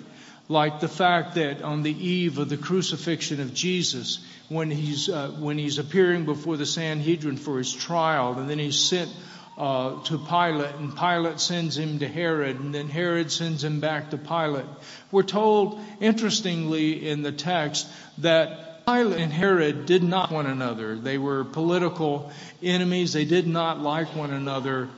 like 0.48 0.80
the 0.80 0.88
fact 0.88 1.36
that 1.36 1.64
on 1.64 1.82
the 1.82 1.92
eve 1.92 2.38
of 2.38 2.50
the 2.50 2.58
crucifixion 2.58 3.40
of 3.40 3.54
Jesus, 3.54 4.24
when 4.50 4.70
he's, 4.70 5.10
uh, 5.10 5.30
when 5.40 5.58
he's 5.58 5.80
appearing 5.80 6.26
before 6.26 6.58
the 6.58 6.66
Sanhedrin 6.66 7.38
for 7.38 7.58
his 7.58 7.74
trial, 7.74 8.34
and 8.40 8.50
then 8.50 8.60
he's 8.60 8.80
sent 8.80 9.12
uh, 9.58 10.02
to 10.04 10.18
Pilate, 10.18 10.76
and 10.76 10.96
Pilate 10.98 11.40
sends 11.40 11.78
him 11.78 12.00
to 12.00 12.08
Herod, 12.08 12.60
and 12.60 12.74
then 12.74 12.90
Herod 12.90 13.32
sends 13.32 13.64
him 13.64 13.80
back 13.80 14.12
to 14.12 14.18
Pilate. 14.18 14.66
We're 15.12 15.24
told, 15.24 15.80
interestingly, 16.00 17.08
in 17.08 17.22
the 17.22 17.32
text 17.32 17.88
that 18.20 18.86
Pilate 18.86 19.20
and 19.20 19.32
Herod 19.32 19.86
did 19.86 20.04
not 20.04 20.32
one 20.32 20.46
another. 20.46 20.96
They 20.96 21.18
were 21.18 21.44
political 21.44 22.32
enemies. 22.62 23.14
They 23.14 23.26
did 23.26 23.48
not 23.48 23.80
like 23.80 24.16
one 24.16 24.32
another 24.32 24.90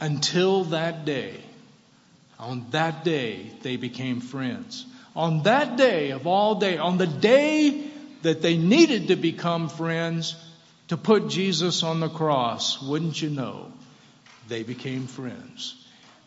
until 0.00 0.64
that 0.64 1.04
day. 1.04 1.34
On 2.38 2.66
that 2.70 3.04
day, 3.04 3.50
they 3.62 3.76
became 3.76 4.20
friends. 4.20 4.84
On 5.14 5.44
that 5.44 5.78
day 5.78 6.10
of 6.10 6.26
all 6.26 6.56
day, 6.56 6.76
on 6.76 6.98
the 6.98 7.06
day 7.06 7.86
that 8.22 8.42
they 8.42 8.56
needed 8.56 9.08
to 9.08 9.16
become 9.16 9.68
friends 9.68 10.34
to 10.88 10.96
put 10.96 11.28
Jesus 11.28 11.82
on 11.82 12.00
the 12.00 12.08
cross, 12.08 12.82
wouldn't 12.82 13.20
you 13.20 13.30
know, 13.30 13.72
they 14.48 14.62
became 14.62 15.06
friends. 15.06 15.74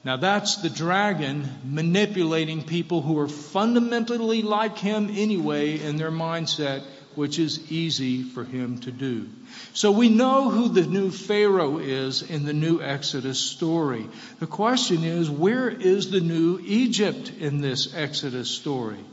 Now 0.03 0.17
that's 0.17 0.57
the 0.57 0.69
dragon 0.69 1.47
manipulating 1.65 2.63
people 2.63 3.01
who 3.01 3.19
are 3.19 3.27
fundamentally 3.27 4.41
like 4.41 4.77
him 4.77 5.09
anyway 5.11 5.79
in 5.79 5.97
their 5.97 6.11
mindset, 6.11 6.83
which 7.15 7.37
is 7.37 7.69
easy 7.71 8.23
for 8.23 8.45
him 8.45 8.79
to 8.79 8.91
do. 8.91 9.27
So 9.73 9.91
we 9.91 10.07
know 10.07 10.49
who 10.49 10.69
the 10.69 10.85
new 10.85 11.11
Pharaoh 11.11 11.79
is 11.79 12.21
in 12.21 12.45
the 12.45 12.53
new 12.53 12.81
Exodus 12.81 13.39
story. 13.39 14.07
The 14.39 14.47
question 14.47 15.03
is, 15.03 15.29
where 15.29 15.69
is 15.69 16.11
the 16.11 16.21
new 16.21 16.61
Egypt 16.63 17.33
in 17.39 17.59
this 17.59 17.93
Exodus 17.93 18.49
story? 18.49 19.03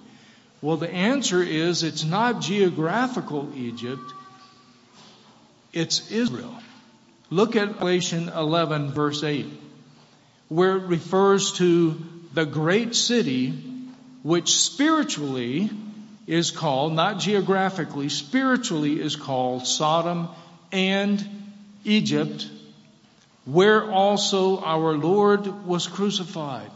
Well, 0.63 0.77
the 0.77 0.91
answer 0.91 1.43
is 1.43 1.83
it's 1.83 2.05
not 2.05 2.41
geographical 2.41 3.51
Egypt. 3.57 4.13
It's 5.73 6.11
Israel. 6.13 6.55
Look 7.31 7.57
at 7.57 7.69
Revelation 7.69 8.29
11 8.29 8.93
verse 8.93 9.23
8 9.23 9.47
where 10.49 10.77
it 10.77 10.85
refers 10.85 11.53
to 11.55 12.01
the 12.35 12.47
great 12.47 12.95
city 12.95 13.51
which 14.23 14.57
spiritually 14.57 15.71
is 16.27 16.51
called, 16.51 16.93
not 16.93 17.19
geographically, 17.19 18.09
spiritually 18.09 19.01
is 19.01 19.17
called 19.17 19.67
Sodom 19.67 20.29
and 20.73 21.25
Egypt, 21.85 22.49
where 23.45 23.91
also 23.91 24.61
our 24.61 24.95
Lord 24.95 25.67
was 25.67 25.87
crucified. 25.87 26.71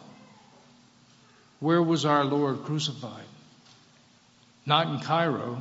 Where 1.58 1.82
was 1.82 2.04
our 2.04 2.24
Lord 2.24 2.64
crucified? 2.64 3.24
Not 4.64 4.86
in 4.86 5.00
Cairo, 5.00 5.60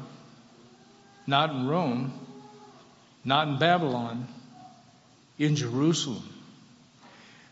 not 1.25 1.49
in 1.49 1.67
Rome, 1.67 2.13
not 3.25 3.47
in 3.47 3.57
Babylon, 3.57 4.27
in 5.39 5.55
Jerusalem. 5.55 6.27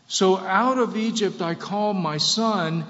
So 0.06 0.38
out 0.38 0.78
of 0.78 0.96
Egypt 0.96 1.42
I 1.42 1.54
call 1.54 1.94
my 1.94 2.18
son 2.18 2.84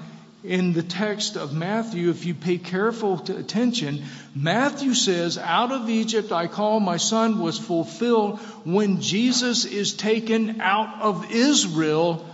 in 0.45 0.73
the 0.73 0.85
text 0.85 1.37
of 1.37 1.53
Matthew, 1.53 2.11
if 2.11 2.25
you 2.25 2.35
pay 2.35 2.59
careful 2.59 3.21
attention, 3.21 4.05
Matthew 4.37 4.95
says, 4.95 5.37
Out 5.37 5.73
of 5.73 5.89
Egypt 5.89 6.31
I 6.31 6.47
call 6.47 6.79
my 6.79 6.97
son 6.97 7.41
was 7.41 7.59
fulfilled 7.59 8.39
when 8.65 9.01
Jesus 9.01 9.65
is 9.65 9.95
taken 9.95 10.61
out 10.61 11.03
of 11.03 11.33
Israel 11.33 12.25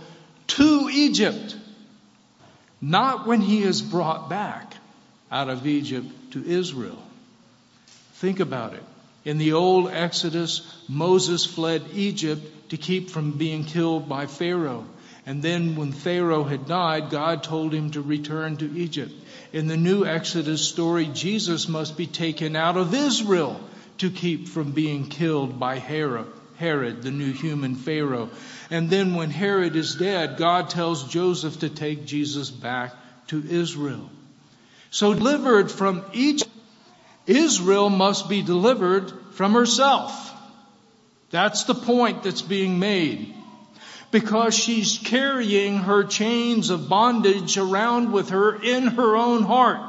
to 0.47 0.89
Egypt, 0.91 1.55
not 2.79 3.25
when 3.25 3.41
he 3.41 3.63
is 3.63 3.81
brought 3.81 4.29
back 4.29 4.75
out 5.31 5.49
of 5.49 5.65
Egypt 5.65 6.07
to 6.33 6.45
Israel. 6.45 7.01
Think 8.13 8.39
about 8.39 8.73
it. 8.73 8.83
In 9.25 9.39
the 9.39 9.53
old 9.53 9.89
Exodus, 9.89 10.61
Moses 10.87 11.45
fled 11.45 11.83
Egypt 11.93 12.69
to 12.69 12.77
keep 12.77 13.09
from 13.09 13.31
being 13.31 13.63
killed 13.63 14.07
by 14.07 14.27
Pharaoh. 14.27 14.85
And 15.25 15.41
then 15.41 15.75
when 15.75 15.91
Pharaoh 15.91 16.43
had 16.43 16.67
died, 16.67 17.09
God 17.09 17.43
told 17.43 17.73
him 17.73 17.89
to 17.91 18.01
return 18.01 18.57
to 18.57 18.77
Egypt. 18.77 19.11
In 19.51 19.67
the 19.67 19.77
new 19.77 20.05
Exodus 20.05 20.67
story, 20.67 21.07
Jesus 21.07 21.67
must 21.67 21.97
be 21.97 22.05
taken 22.05 22.55
out 22.55 22.77
of 22.77 22.93
Israel 22.93 23.59
to 23.97 24.11
keep 24.11 24.47
from 24.47 24.71
being 24.71 25.07
killed 25.07 25.59
by 25.59 25.79
Herod, 25.79 26.27
Herod, 26.57 27.01
the 27.01 27.11
new 27.11 27.33
human 27.33 27.75
Pharaoh. 27.75 28.29
And 28.69 28.89
then 28.89 29.15
when 29.15 29.31
Herod 29.31 29.75
is 29.75 29.95
dead, 29.95 30.37
God 30.37 30.69
tells 30.69 31.07
Joseph 31.07 31.61
to 31.61 31.69
take 31.69 32.05
Jesus 32.05 32.51
back 32.51 32.93
to 33.27 33.43
Israel. 33.43 34.09
So 34.91 35.13
delivered 35.15 35.71
from 35.71 36.05
Egypt, 36.13 36.51
Israel 37.27 37.89
must 37.89 38.29
be 38.29 38.41
delivered 38.41 39.11
from 39.31 39.53
herself. 39.53 40.31
That's 41.31 41.63
the 41.63 41.75
point 41.75 42.23
that's 42.23 42.41
being 42.41 42.79
made. 42.79 43.33
Because 44.11 44.55
she's 44.55 44.99
carrying 44.99 45.79
her 45.79 46.03
chains 46.03 46.69
of 46.69 46.87
bondage 46.87 47.57
around 47.57 48.11
with 48.11 48.29
her 48.29 48.55
in 48.61 48.87
her 48.87 49.15
own 49.15 49.43
heart. 49.43 49.81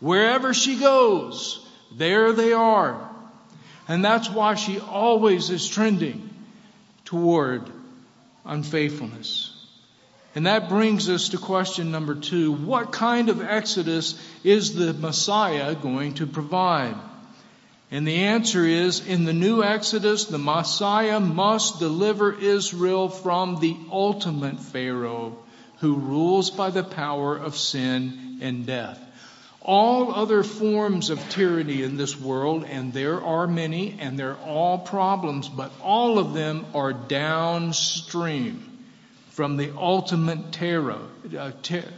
Wherever 0.00 0.54
she 0.54 0.78
goes, 0.78 1.66
there 1.92 2.32
they 2.32 2.52
are. 2.52 3.10
And 3.88 4.04
that's 4.04 4.30
why 4.30 4.54
she 4.54 4.80
always 4.80 5.50
is 5.50 5.68
trending 5.68 6.30
toward 7.04 7.68
unfaithfulness. 8.44 9.53
And 10.34 10.46
that 10.46 10.68
brings 10.68 11.08
us 11.08 11.28
to 11.28 11.38
question 11.38 11.92
number 11.92 12.16
two. 12.16 12.52
What 12.52 12.90
kind 12.90 13.28
of 13.28 13.40
exodus 13.40 14.20
is 14.42 14.74
the 14.74 14.92
Messiah 14.92 15.74
going 15.76 16.14
to 16.14 16.26
provide? 16.26 16.96
And 17.92 18.08
the 18.08 18.24
answer 18.24 18.64
is 18.64 19.06
in 19.06 19.24
the 19.24 19.32
new 19.32 19.62
Exodus, 19.62 20.24
the 20.24 20.38
Messiah 20.38 21.20
must 21.20 21.78
deliver 21.78 22.32
Israel 22.32 23.08
from 23.08 23.60
the 23.60 23.76
ultimate 23.92 24.58
Pharaoh 24.58 25.38
who 25.78 25.94
rules 25.94 26.50
by 26.50 26.70
the 26.70 26.82
power 26.82 27.36
of 27.36 27.56
sin 27.56 28.38
and 28.42 28.66
death. 28.66 29.00
All 29.60 30.12
other 30.12 30.42
forms 30.42 31.10
of 31.10 31.28
tyranny 31.30 31.82
in 31.82 31.96
this 31.96 32.18
world, 32.18 32.64
and 32.64 32.92
there 32.92 33.22
are 33.22 33.46
many, 33.46 33.96
and 34.00 34.18
they're 34.18 34.36
all 34.36 34.78
problems, 34.78 35.48
but 35.48 35.70
all 35.80 36.18
of 36.18 36.34
them 36.34 36.66
are 36.74 36.92
downstream 36.92 38.73
from 39.34 39.56
the 39.56 39.76
ultimate 39.76 40.52
terror, 40.52 41.00
uh, 41.36 41.50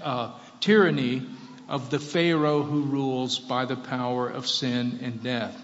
uh, 0.03 0.33
tyranny 0.61 1.23
of 1.69 1.91
the 1.91 1.99
Pharaoh 1.99 2.63
who 2.63 2.81
rules 2.85 3.39
by 3.39 3.67
the 3.67 3.77
power 3.77 4.27
of 4.27 4.47
sin 4.47 5.01
and 5.03 5.23
death. 5.23 5.55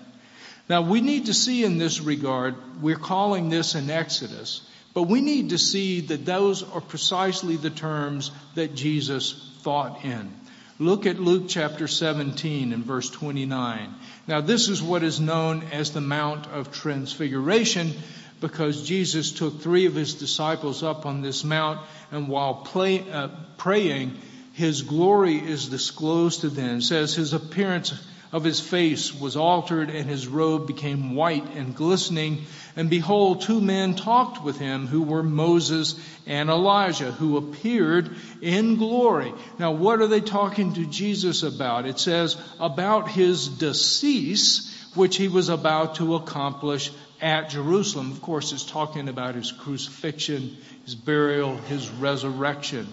Now 0.69 0.83
we 0.83 1.01
need 1.01 1.27
to 1.27 1.35
see 1.35 1.65
in 1.65 1.79
this 1.79 1.99
regard, 1.99 2.57
we're 2.83 2.97
calling 2.97 3.49
this 3.49 3.75
an 3.75 3.89
exodus, 3.89 4.61
but 4.93 5.05
we 5.05 5.23
need 5.23 5.51
to 5.51 5.59
see 5.59 6.03
that 6.03 6.27
those 6.27 6.63
are 6.63 6.83
precisely 6.83 7.57
the 7.57 7.71
terms 7.71 8.33
that 8.55 8.75
Jesus 8.75 9.33
thought 9.63 10.05
in. 10.05 10.31
Look 10.79 11.07
at 11.07 11.19
Luke 11.19 11.45
chapter 11.49 11.89
17 11.89 12.75
and 12.75 12.85
verse 12.85 13.09
29. 13.09 13.95
Now 14.27 14.43
this 14.43 14.69
is 14.69 14.83
what 14.83 15.03
is 15.03 15.21
known 15.21 15.63
as 15.73 15.93
the 15.93 16.03
Mount 16.03 16.49
of 16.49 16.71
Transfiguration 16.71 17.95
because 18.43 18.87
Jesus 18.87 19.33
took 19.33 19.63
three 19.63 19.87
of 19.87 19.95
his 19.95 20.15
disciples 20.15 20.83
up 20.83 21.07
on 21.07 21.23
this 21.23 21.45
mount 21.45 21.81
and 22.11 22.29
while 22.29 22.57
play, 22.57 23.11
uh, 23.11 23.29
praying, 23.57 24.19
his 24.53 24.83
glory 24.83 25.37
is 25.37 25.69
disclosed 25.69 26.43
to 26.43 26.51
them. 26.51 26.79
It 26.79 26.83
says 26.83 27.15
his 27.15 27.33
appearance 27.33 27.95
of 28.33 28.45
his 28.45 28.61
face 28.61 29.15
was 29.15 29.37
altered 29.37 29.91
and 29.91 30.09
his 30.09 30.27
robe 30.27 30.67
became 30.67 31.15
white 31.15 31.55
and 31.55 31.77
glistening. 31.77 32.45
And 32.77 32.89
behold, 32.89 33.43
two 33.43 33.61
men 33.61 33.95
talked 33.95 34.43
with 34.43 34.59
him 34.59 34.87
who 34.87 35.03
were 35.03 35.23
Moses 35.23 35.95
and 36.27 36.49
Elijah 36.49 37.13
who 37.13 37.37
appeared 37.37 38.17
in 38.41 38.77
glory. 38.77 39.33
Now, 39.59 39.73
what 39.73 40.01
are 40.01 40.07
they 40.07 40.21
talking 40.21 40.73
to 40.75 40.87
Jesus 40.87 41.43
about? 41.43 41.87
It 41.87 41.99
says 41.99 42.37
about 42.59 43.11
his 43.11 43.49
decease, 43.49 44.69
which 44.95 45.17
he 45.17 45.29
was 45.29 45.51
about 45.51 45.97
to 45.97 46.15
accomplish 46.15 46.91
at 47.23 47.49
Jerusalem. 47.49 48.13
Of 48.13 48.21
course, 48.21 48.53
is 48.53 48.65
talking 48.65 49.09
about 49.09 49.37
his 49.37 49.53
crucifixion, 49.53 50.59
his 50.85 50.95
burial, 50.95 51.57
his 51.57 51.89
resurrection 51.89 52.87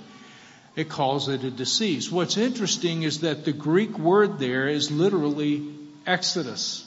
it 0.79 0.87
calls 0.87 1.27
it 1.27 1.43
a 1.43 1.51
decease. 1.51 2.09
What's 2.09 2.37
interesting 2.37 3.03
is 3.03 3.19
that 3.19 3.43
the 3.43 3.51
Greek 3.51 3.99
word 3.99 4.39
there 4.39 4.67
is 4.67 4.89
literally 4.89 5.67
exodus. 6.05 6.85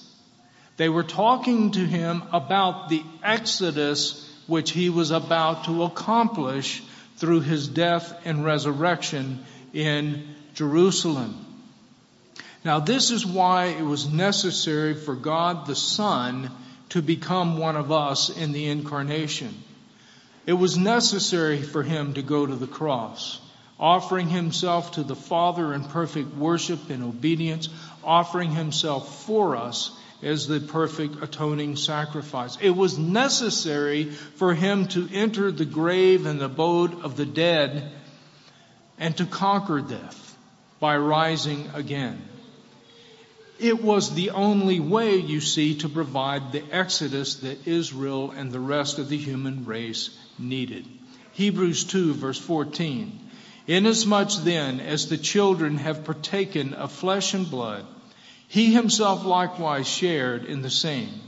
They 0.78 0.88
were 0.88 1.02
talking 1.02 1.72
to 1.72 1.80
him 1.80 2.22
about 2.32 2.88
the 2.88 3.02
exodus 3.22 4.28
which 4.46 4.70
he 4.70 4.88
was 4.88 5.10
about 5.10 5.64
to 5.64 5.84
accomplish 5.84 6.82
through 7.16 7.40
his 7.40 7.68
death 7.68 8.18
and 8.24 8.44
resurrection 8.44 9.44
in 9.74 10.34
Jerusalem. 10.54 11.44
Now 12.64 12.80
this 12.80 13.10
is 13.10 13.26
why 13.26 13.66
it 13.66 13.82
was 13.82 14.10
necessary 14.10 14.94
for 14.94 15.14
God 15.14 15.66
the 15.66 15.76
Son 15.76 16.50
to 16.92 17.02
become 17.02 17.58
one 17.58 17.76
of 17.76 17.92
us 17.92 18.30
in 18.30 18.52
the 18.52 18.68
incarnation. 18.68 19.62
It 20.46 20.54
was 20.54 20.78
necessary 20.78 21.60
for 21.60 21.82
him 21.82 22.14
to 22.14 22.22
go 22.22 22.46
to 22.46 22.56
the 22.56 22.66
cross 22.66 23.40
offering 23.82 24.28
himself 24.28 24.92
to 24.92 25.02
the 25.02 25.16
Father 25.16 25.74
in 25.74 25.82
perfect 25.82 26.36
worship 26.36 26.88
and 26.88 27.02
obedience, 27.02 27.68
offering 28.04 28.52
himself 28.52 29.24
for 29.26 29.56
us 29.56 29.90
as 30.22 30.46
the 30.46 30.60
perfect 30.60 31.20
atoning 31.20 31.74
sacrifice. 31.74 32.56
It 32.60 32.70
was 32.70 32.96
necessary 32.96 34.04
for 34.04 34.54
him 34.54 34.86
to 34.88 35.08
enter 35.12 35.50
the 35.50 35.64
grave 35.64 36.26
and 36.26 36.40
the 36.40 36.44
abode 36.44 37.02
of 37.02 37.16
the 37.16 37.26
dead 37.26 37.90
and 38.98 39.16
to 39.16 39.26
conquer 39.26 39.80
death 39.80 40.38
by 40.78 40.96
rising 40.96 41.68
again. 41.74 42.22
It 43.62 43.80
was 43.80 44.12
the 44.12 44.30
only 44.30 44.80
way, 44.80 45.18
you 45.18 45.40
see, 45.40 45.76
to 45.76 45.88
provide 45.88 46.50
the 46.50 46.64
exodus 46.72 47.36
that 47.36 47.68
Israel 47.68 48.32
and 48.32 48.50
the 48.50 48.58
rest 48.58 48.98
of 48.98 49.08
the 49.08 49.16
human 49.16 49.64
race 49.64 50.10
needed. 50.36 50.84
Hebrews 51.30 51.84
2 51.84 52.14
verse 52.14 52.38
14. 52.38 53.20
Inasmuch 53.68 54.32
then 54.42 54.80
as 54.80 55.08
the 55.08 55.16
children 55.16 55.78
have 55.78 56.04
partaken 56.04 56.74
of 56.74 56.90
flesh 56.90 57.34
and 57.34 57.48
blood, 57.48 57.86
he 58.48 58.72
himself 58.72 59.24
likewise 59.24 59.88
shared 59.88 60.44
in 60.44 60.62
the 60.62 60.70
same, 60.70 61.20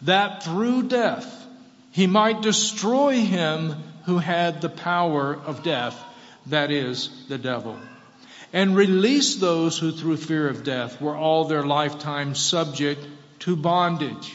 that 0.00 0.44
through 0.44 0.84
death 0.84 1.46
he 1.90 2.06
might 2.06 2.40
destroy 2.40 3.20
him 3.20 3.74
who 4.06 4.16
had 4.16 4.62
the 4.62 4.70
power 4.70 5.34
of 5.34 5.62
death, 5.62 6.02
that 6.46 6.70
is, 6.70 7.10
the 7.28 7.38
devil, 7.38 7.78
and 8.56 8.74
release 8.74 9.36
those 9.36 9.78
who 9.78 9.92
through 9.92 10.16
fear 10.16 10.48
of 10.48 10.64
death 10.64 10.98
were 10.98 11.14
all 11.14 11.44
their 11.44 11.62
lifetime 11.62 12.34
subject 12.34 13.06
to 13.38 13.54
bondage. 13.54 14.34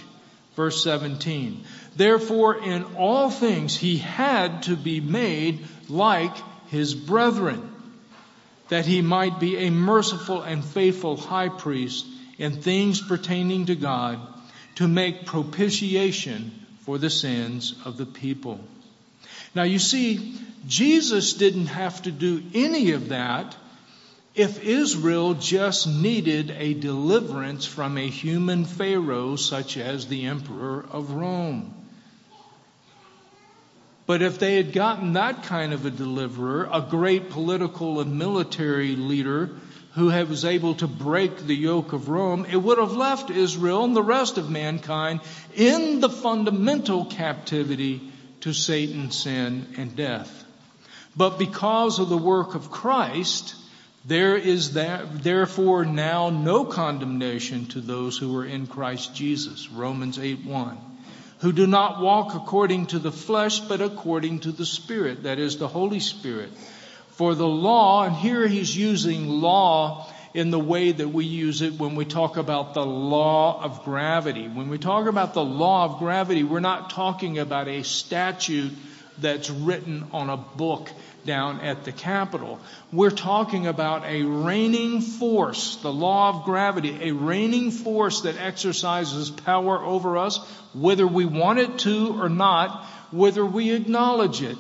Verse 0.56 0.84
17. 0.84 1.64
Therefore, 1.96 2.64
in 2.64 2.84
all 2.98 3.32
things 3.32 3.76
he 3.76 3.98
had 3.98 4.62
to 4.64 4.76
be 4.76 5.00
made 5.00 5.66
like 5.90 6.36
his 6.68 6.94
brethren, 6.94 7.68
that 8.70 8.86
he 8.86 9.02
might 9.02 9.40
be 9.40 9.58
a 9.58 9.72
merciful 9.72 10.44
and 10.44 10.64
faithful 10.64 11.18
high 11.18 11.50
priest 11.50 12.06
in 12.38 12.62
things 12.62 13.02
pertaining 13.02 13.66
to 13.66 13.76
God 13.76 14.20
to 14.76 14.88
make 14.88 15.26
propitiation 15.26 16.52
for 16.82 17.00
the 17.00 17.10
sins 17.10 17.74
of 17.86 17.98
the 17.98 18.06
people. 18.06 18.60
Now 19.56 19.64
you 19.64 19.80
see, 19.80 20.38
Jesus 20.68 21.34
didn't 21.34 21.74
have 21.82 22.04
to 22.04 22.12
do 22.12 22.44
any 22.54 22.92
of 22.92 23.10
that 23.10 23.56
if 24.34 24.64
Israel 24.64 25.34
just 25.34 25.88
needed 25.88 26.52
a 26.52 26.74
deliverance 26.74 27.66
from 27.66 27.98
a 27.98 28.08
human 28.08 28.66
Pharaoh 28.66 29.36
such 29.36 29.78
as 29.78 30.08
the 30.08 30.26
Emperor 30.26 30.86
of 30.90 31.12
Rome. 31.12 31.74
But 34.06 34.22
if 34.22 34.40
they 34.40 34.56
had 34.56 34.74
gotten 34.74 35.14
that 35.14 35.44
kind 35.44 35.74
of 35.74 35.86
a 35.86 35.92
deliverer, 35.92 36.70
a 36.72 36.82
great 36.82 37.30
political 37.30 38.00
and 38.00 38.18
military 38.18 38.96
leader 38.96 39.52
who 39.94 40.06
was 40.06 40.46
able 40.46 40.76
to 40.76 40.88
break 40.88 41.38
the 41.38 41.56
yoke 41.56 41.92
of 41.92 42.08
Rome, 42.08 42.46
it 42.46 42.56
would 42.56 42.78
have 42.78 42.94
left 42.94 43.30
Israel 43.30 43.84
and 43.84 43.96
the 43.96 44.02
rest 44.02 44.38
of 44.38 44.50
mankind 44.50 45.20
in 45.54 46.00
the 46.00 46.10
fundamental 46.10 47.06
captivity 47.06 48.02
to 48.42 48.54
Satan, 48.54 49.12
sin, 49.12 49.68
and 49.78 49.96
death. 49.96 50.46
But 51.16 51.38
because 51.38 52.00
of 52.00 52.08
the 52.08 52.18
work 52.18 52.56
of 52.56 52.72
Christ, 52.72 53.56
there 54.06 54.36
is 54.36 54.74
that, 54.74 55.24
therefore 55.24 55.86
now 55.86 56.30
no 56.30 56.66
condemnation 56.66 57.68
to 57.68 57.82
those 57.82 58.18
who 58.18 58.36
are 58.38 58.46
in 58.46 58.66
Christ 58.66 59.14
Jesus. 59.14 59.70
Romans 59.70 60.18
8 60.18 60.46
1. 60.46 60.78
Who 61.40 61.52
do 61.52 61.68
not 61.68 62.02
walk 62.02 62.36
according 62.36 62.88
to 62.88 63.00
the 63.00 63.12
flesh, 63.12 63.60
but 63.60 63.82
according 63.82 64.42
to 64.42 64.52
the 64.52 64.66
Spirit, 64.66 65.24
that 65.24 65.40
is 65.40 65.58
the 65.58 65.68
Holy 65.68 66.00
Spirit. 66.00 66.50
For 67.10 67.36
the 67.36 67.48
law, 67.48 68.06
and 68.06 68.16
here 68.16 68.48
he's 68.48 68.76
using 68.76 69.28
law 69.28 70.12
in 70.34 70.50
the 70.50 70.60
way 70.60 70.92
that 70.92 71.10
we 71.10 71.26
use 71.26 71.62
it 71.62 71.74
when 71.74 71.96
we 71.96 72.06
talk 72.06 72.38
about 72.38 72.74
the 72.74 72.86
law 72.86 73.62
of 73.64 73.84
gravity. 73.84 74.48
When 74.48 74.70
we 74.70 74.78
talk 74.78 75.08
about 75.08 75.34
the 75.34 75.44
law 75.44 75.86
of 75.86 76.00
gravity, 76.00 76.44
we're 76.44 76.60
not 76.60 76.90
talking 76.92 77.38
about 77.38 77.68
a 77.68 77.84
statute 77.84 78.72
that's 79.20 79.50
written 79.50 80.08
on 80.12 80.30
a 80.30 80.38
book 80.38 80.90
down 81.26 81.60
at 81.62 81.84
the 81.84 81.92
Capitol. 81.92 82.60
We're 82.92 83.12
talking 83.12 83.68
about 83.68 84.06
a 84.06 84.24
reigning 84.24 85.02
force, 85.02 85.76
the 85.78 85.94
law 85.94 86.30
of 86.30 86.46
gravity, 86.46 87.10
a 87.10 87.12
reigning 87.12 87.72
force 87.72 88.22
that 88.22 88.38
exercises 88.38 89.30
power 89.30 89.84
over 89.84 90.18
us, 90.18 90.38
whether 90.74 91.06
we 91.06 91.26
want 91.26 91.60
it 91.60 91.80
to 91.80 92.22
or 92.22 92.30
not, 92.30 92.86
whether 93.12 93.46
we 93.46 93.72
acknowledge 93.72 94.42
it 94.42 94.58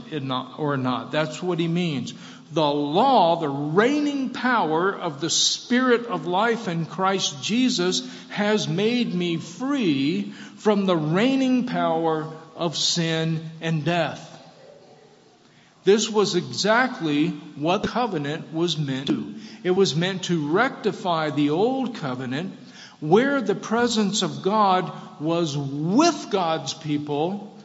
or 0.57 0.77
not. 0.77 1.11
That's 1.11 1.41
what 1.41 1.59
he 1.59 1.67
means. 1.67 2.13
The 2.51 2.61
law, 2.61 3.39
the 3.39 3.47
reigning 3.47 4.31
power 4.31 4.93
of 4.93 5.21
the 5.21 5.29
Spirit 5.29 6.07
of 6.07 6.27
life 6.27 6.67
in 6.67 6.85
Christ 6.85 7.41
Jesus 7.41 8.05
has 8.29 8.67
made 8.67 9.13
me 9.13 9.37
free 9.37 10.33
from 10.57 10.85
the 10.85 10.97
reigning 10.97 11.65
power 11.65 12.29
of 12.57 12.75
sin 12.75 13.49
and 13.61 13.85
death. 13.85 14.27
This 15.83 16.09
was 16.09 16.35
exactly 16.35 17.29
what 17.29 17.81
the 17.81 17.87
covenant 17.87 18.53
was 18.53 18.77
meant 18.77 19.07
to. 19.07 19.35
It 19.63 19.71
was 19.71 19.95
meant 19.95 20.23
to 20.23 20.51
rectify 20.51 21.31
the 21.31 21.49
old 21.49 21.95
covenant 21.95 22.57
where 22.99 23.41
the 23.41 23.55
presence 23.55 24.21
of 24.21 24.43
God 24.43 24.91
was 25.19 25.57
with 25.57 26.27
God's 26.29 26.73
people, 26.75 27.57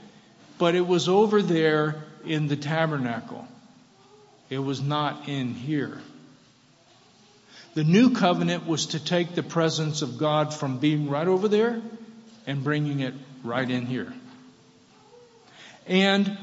but 0.59 0.75
it 0.75 0.87
was 0.87 1.09
over 1.09 1.43
there 1.43 2.03
in 2.25 2.49
the 2.49 2.57
tabernacle. 2.57 3.47
It 4.49 4.59
was 4.59 4.81
not 4.81 5.29
in 5.29 5.53
here. 5.53 6.01
The 7.75 7.85
new 7.85 8.15
covenant 8.15 8.67
was 8.67 8.87
to 8.87 9.05
take 9.05 9.35
the 9.35 9.43
presence 9.43 10.01
of 10.01 10.17
God 10.17 10.55
from 10.55 10.79
being 10.79 11.11
right 11.11 11.29
over 11.29 11.49
there 11.49 11.83
and 12.47 12.65
bringing 12.65 13.01
it 13.01 13.13
right 13.45 13.69
in 13.69 13.85
here. 13.85 14.15
And 15.87 16.37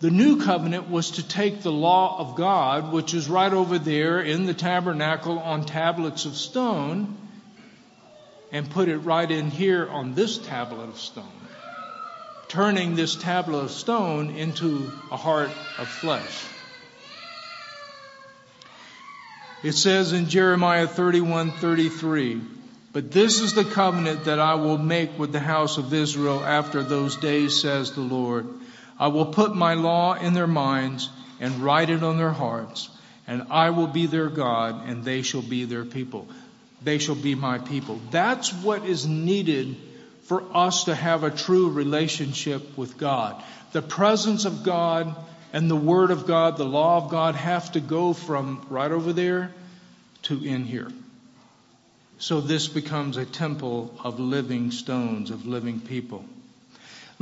the 0.00 0.10
new 0.10 0.42
covenant 0.42 0.88
was 0.88 1.12
to 1.12 1.28
take 1.28 1.60
the 1.60 1.70
law 1.70 2.18
of 2.18 2.34
God, 2.34 2.90
which 2.90 3.12
is 3.12 3.28
right 3.28 3.52
over 3.52 3.78
there 3.78 4.20
in 4.20 4.46
the 4.46 4.54
tabernacle 4.54 5.38
on 5.38 5.66
tablets 5.66 6.24
of 6.24 6.36
stone, 6.36 7.18
and 8.50 8.70
put 8.70 8.88
it 8.88 8.98
right 8.98 9.30
in 9.30 9.50
here 9.50 9.86
on 9.88 10.14
this 10.14 10.38
tablet 10.38 10.88
of 10.88 10.98
stone, 10.98 11.24
turning 12.48 12.94
this 12.94 13.14
tablet 13.14 13.58
of 13.58 13.70
stone 13.70 14.30
into 14.30 14.90
a 15.12 15.18
heart 15.18 15.50
of 15.78 15.86
flesh. 15.86 16.44
It 19.62 19.72
says 19.72 20.14
in 20.14 20.30
Jeremiah 20.30 20.86
31 20.86 21.52
33, 21.52 22.40
But 22.94 23.10
this 23.10 23.40
is 23.40 23.52
the 23.52 23.64
covenant 23.64 24.24
that 24.24 24.38
I 24.38 24.54
will 24.54 24.78
make 24.78 25.18
with 25.18 25.32
the 25.32 25.40
house 25.40 25.76
of 25.76 25.92
Israel 25.92 26.42
after 26.42 26.82
those 26.82 27.16
days, 27.16 27.60
says 27.60 27.92
the 27.92 28.00
Lord. 28.00 28.48
I 29.00 29.08
will 29.08 29.26
put 29.26 29.56
my 29.56 29.74
law 29.74 30.12
in 30.12 30.34
their 30.34 30.46
minds 30.46 31.08
and 31.40 31.62
write 31.62 31.88
it 31.88 32.02
on 32.02 32.18
their 32.18 32.32
hearts, 32.32 32.90
and 33.26 33.46
I 33.50 33.70
will 33.70 33.86
be 33.86 34.04
their 34.04 34.28
God, 34.28 34.86
and 34.86 35.02
they 35.02 35.22
shall 35.22 35.40
be 35.40 35.64
their 35.64 35.86
people. 35.86 36.28
They 36.82 36.98
shall 36.98 37.14
be 37.14 37.34
my 37.34 37.58
people. 37.58 37.98
That's 38.10 38.52
what 38.52 38.84
is 38.84 39.06
needed 39.06 39.76
for 40.24 40.44
us 40.54 40.84
to 40.84 40.94
have 40.94 41.24
a 41.24 41.30
true 41.30 41.70
relationship 41.70 42.76
with 42.76 42.98
God. 42.98 43.42
The 43.72 43.80
presence 43.80 44.44
of 44.44 44.64
God 44.64 45.16
and 45.54 45.70
the 45.70 45.76
Word 45.76 46.10
of 46.10 46.26
God, 46.26 46.58
the 46.58 46.64
law 46.64 46.98
of 46.98 47.10
God, 47.10 47.34
have 47.36 47.72
to 47.72 47.80
go 47.80 48.12
from 48.12 48.66
right 48.68 48.92
over 48.92 49.14
there 49.14 49.50
to 50.24 50.44
in 50.44 50.64
here. 50.64 50.92
So 52.18 52.42
this 52.42 52.68
becomes 52.68 53.16
a 53.16 53.24
temple 53.24 53.98
of 54.04 54.20
living 54.20 54.72
stones, 54.72 55.30
of 55.30 55.46
living 55.46 55.80
people. 55.80 56.22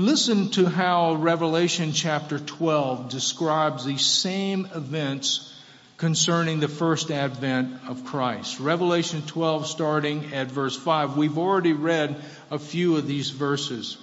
Listen 0.00 0.50
to 0.50 0.66
how 0.66 1.14
Revelation 1.14 1.90
chapter 1.90 2.38
12 2.38 3.08
describes 3.08 3.84
these 3.84 4.06
same 4.06 4.68
events 4.72 5.52
concerning 5.96 6.60
the 6.60 6.68
first 6.68 7.10
advent 7.10 7.80
of 7.88 8.04
Christ. 8.04 8.60
Revelation 8.60 9.22
12 9.22 9.66
starting 9.66 10.32
at 10.34 10.52
verse 10.52 10.76
5. 10.76 11.16
We've 11.16 11.36
already 11.36 11.72
read 11.72 12.14
a 12.48 12.60
few 12.60 12.96
of 12.96 13.08
these 13.08 13.30
verses 13.30 13.98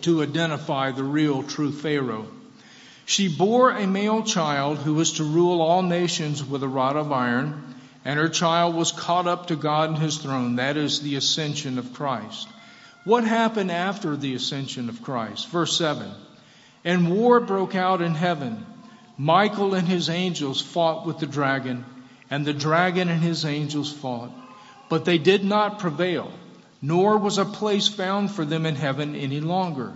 to 0.00 0.22
identify 0.22 0.92
the 0.92 1.04
real 1.04 1.42
true 1.42 1.72
Pharaoh. 1.72 2.28
She 3.04 3.28
bore 3.28 3.72
a 3.72 3.86
male 3.86 4.22
child 4.22 4.78
who 4.78 4.94
was 4.94 5.12
to 5.18 5.24
rule 5.24 5.60
all 5.60 5.82
nations 5.82 6.42
with 6.42 6.62
a 6.62 6.68
rod 6.68 6.96
of 6.96 7.12
iron, 7.12 7.74
and 8.06 8.18
her 8.18 8.30
child 8.30 8.74
was 8.74 8.92
caught 8.92 9.26
up 9.26 9.48
to 9.48 9.56
God 9.56 9.90
in 9.90 9.96
his 9.96 10.16
throne. 10.16 10.56
That 10.56 10.78
is 10.78 11.02
the 11.02 11.16
ascension 11.16 11.78
of 11.78 11.92
Christ. 11.92 12.48
What 13.06 13.22
happened 13.22 13.70
after 13.70 14.16
the 14.16 14.34
ascension 14.34 14.88
of 14.88 15.00
Christ? 15.00 15.48
Verse 15.50 15.78
7. 15.78 16.10
And 16.84 17.08
war 17.08 17.38
broke 17.38 17.76
out 17.76 18.02
in 18.02 18.16
heaven. 18.16 18.66
Michael 19.16 19.74
and 19.74 19.86
his 19.86 20.10
angels 20.10 20.60
fought 20.60 21.06
with 21.06 21.20
the 21.20 21.26
dragon, 21.28 21.84
and 22.32 22.44
the 22.44 22.52
dragon 22.52 23.08
and 23.08 23.22
his 23.22 23.44
angels 23.44 23.92
fought. 23.92 24.32
But 24.88 25.04
they 25.04 25.18
did 25.18 25.44
not 25.44 25.78
prevail, 25.78 26.32
nor 26.82 27.16
was 27.16 27.38
a 27.38 27.44
place 27.44 27.86
found 27.86 28.32
for 28.32 28.44
them 28.44 28.66
in 28.66 28.74
heaven 28.74 29.14
any 29.14 29.38
longer. 29.40 29.92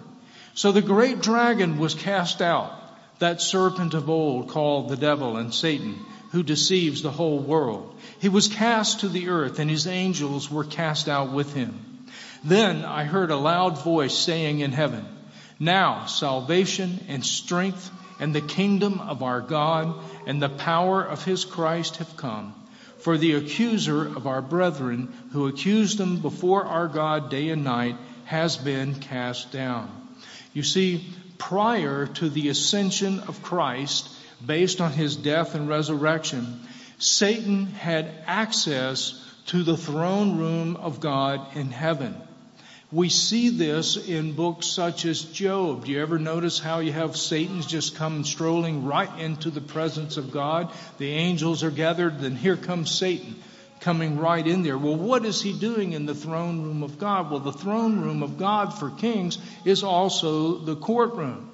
So 0.54 0.70
the 0.70 0.80
great 0.80 1.20
dragon 1.20 1.78
was 1.78 1.94
cast 1.94 2.40
out, 2.40 2.72
that 3.18 3.42
serpent 3.42 3.92
of 3.94 4.08
old 4.08 4.50
called 4.50 4.88
the 4.88 4.96
devil 4.96 5.36
and 5.36 5.52
Satan, 5.52 5.98
who 6.30 6.44
deceives 6.44 7.02
the 7.02 7.10
whole 7.10 7.40
world. 7.40 7.92
He 8.20 8.28
was 8.28 8.46
cast 8.46 9.00
to 9.00 9.08
the 9.08 9.30
earth, 9.30 9.58
and 9.58 9.68
his 9.68 9.88
angels 9.88 10.48
were 10.48 10.62
cast 10.62 11.08
out 11.08 11.32
with 11.32 11.54
him. 11.54 11.89
Then 12.42 12.84
I 12.84 13.04
heard 13.04 13.30
a 13.30 13.36
loud 13.36 13.82
voice 13.82 14.16
saying 14.16 14.60
in 14.60 14.72
heaven, 14.72 15.04
Now 15.58 16.06
salvation 16.06 17.04
and 17.08 17.24
strength 17.24 17.90
and 18.18 18.34
the 18.34 18.40
kingdom 18.40 19.00
of 19.00 19.22
our 19.22 19.40
God 19.40 19.94
and 20.26 20.40
the 20.40 20.48
power 20.48 21.02
of 21.02 21.24
his 21.24 21.44
Christ 21.44 21.96
have 21.96 22.16
come. 22.16 22.54
For 22.98 23.16
the 23.16 23.32
accuser 23.32 24.06
of 24.06 24.26
our 24.26 24.42
brethren, 24.42 25.12
who 25.32 25.48
accused 25.48 25.98
them 25.98 26.20
before 26.20 26.64
our 26.64 26.88
God 26.88 27.30
day 27.30 27.48
and 27.50 27.64
night, 27.64 27.96
has 28.24 28.56
been 28.56 28.94
cast 28.94 29.52
down. 29.52 29.90
You 30.52 30.62
see, 30.62 31.04
prior 31.38 32.06
to 32.06 32.28
the 32.28 32.48
ascension 32.48 33.20
of 33.20 33.42
Christ, 33.42 34.08
based 34.44 34.80
on 34.80 34.92
his 34.92 35.16
death 35.16 35.54
and 35.54 35.68
resurrection, 35.68 36.60
Satan 36.98 37.66
had 37.66 38.12
access 38.26 39.18
to 39.46 39.62
the 39.62 39.76
throne 39.76 40.38
room 40.38 40.76
of 40.76 41.00
God 41.00 41.56
in 41.56 41.70
heaven. 41.70 42.14
We 42.92 43.08
see 43.08 43.50
this 43.50 43.96
in 43.96 44.32
books 44.32 44.66
such 44.66 45.04
as 45.04 45.22
Job. 45.22 45.84
Do 45.84 45.92
you 45.92 46.02
ever 46.02 46.18
notice 46.18 46.58
how 46.58 46.80
you 46.80 46.90
have 46.90 47.16
Satan's 47.16 47.66
just 47.66 47.94
come 47.94 48.24
strolling 48.24 48.84
right 48.84 49.16
into 49.20 49.50
the 49.50 49.60
presence 49.60 50.16
of 50.16 50.32
God? 50.32 50.72
The 50.98 51.12
angels 51.12 51.62
are 51.62 51.70
gathered, 51.70 52.18
then 52.18 52.34
here 52.34 52.56
comes 52.56 52.90
Satan 52.90 53.36
coming 53.78 54.18
right 54.18 54.46
in 54.46 54.62
there. 54.62 54.76
Well, 54.76 54.96
what 54.96 55.24
is 55.24 55.40
he 55.40 55.52
doing 55.52 55.92
in 55.92 56.04
the 56.04 56.14
throne 56.14 56.62
room 56.62 56.82
of 56.82 56.98
God? 56.98 57.30
Well, 57.30 57.40
the 57.40 57.52
throne 57.52 58.00
room 58.00 58.24
of 58.24 58.38
God 58.38 58.78
for 58.78 58.90
kings 58.90 59.38
is 59.64 59.84
also 59.84 60.58
the 60.58 60.76
courtroom. 60.76 61.49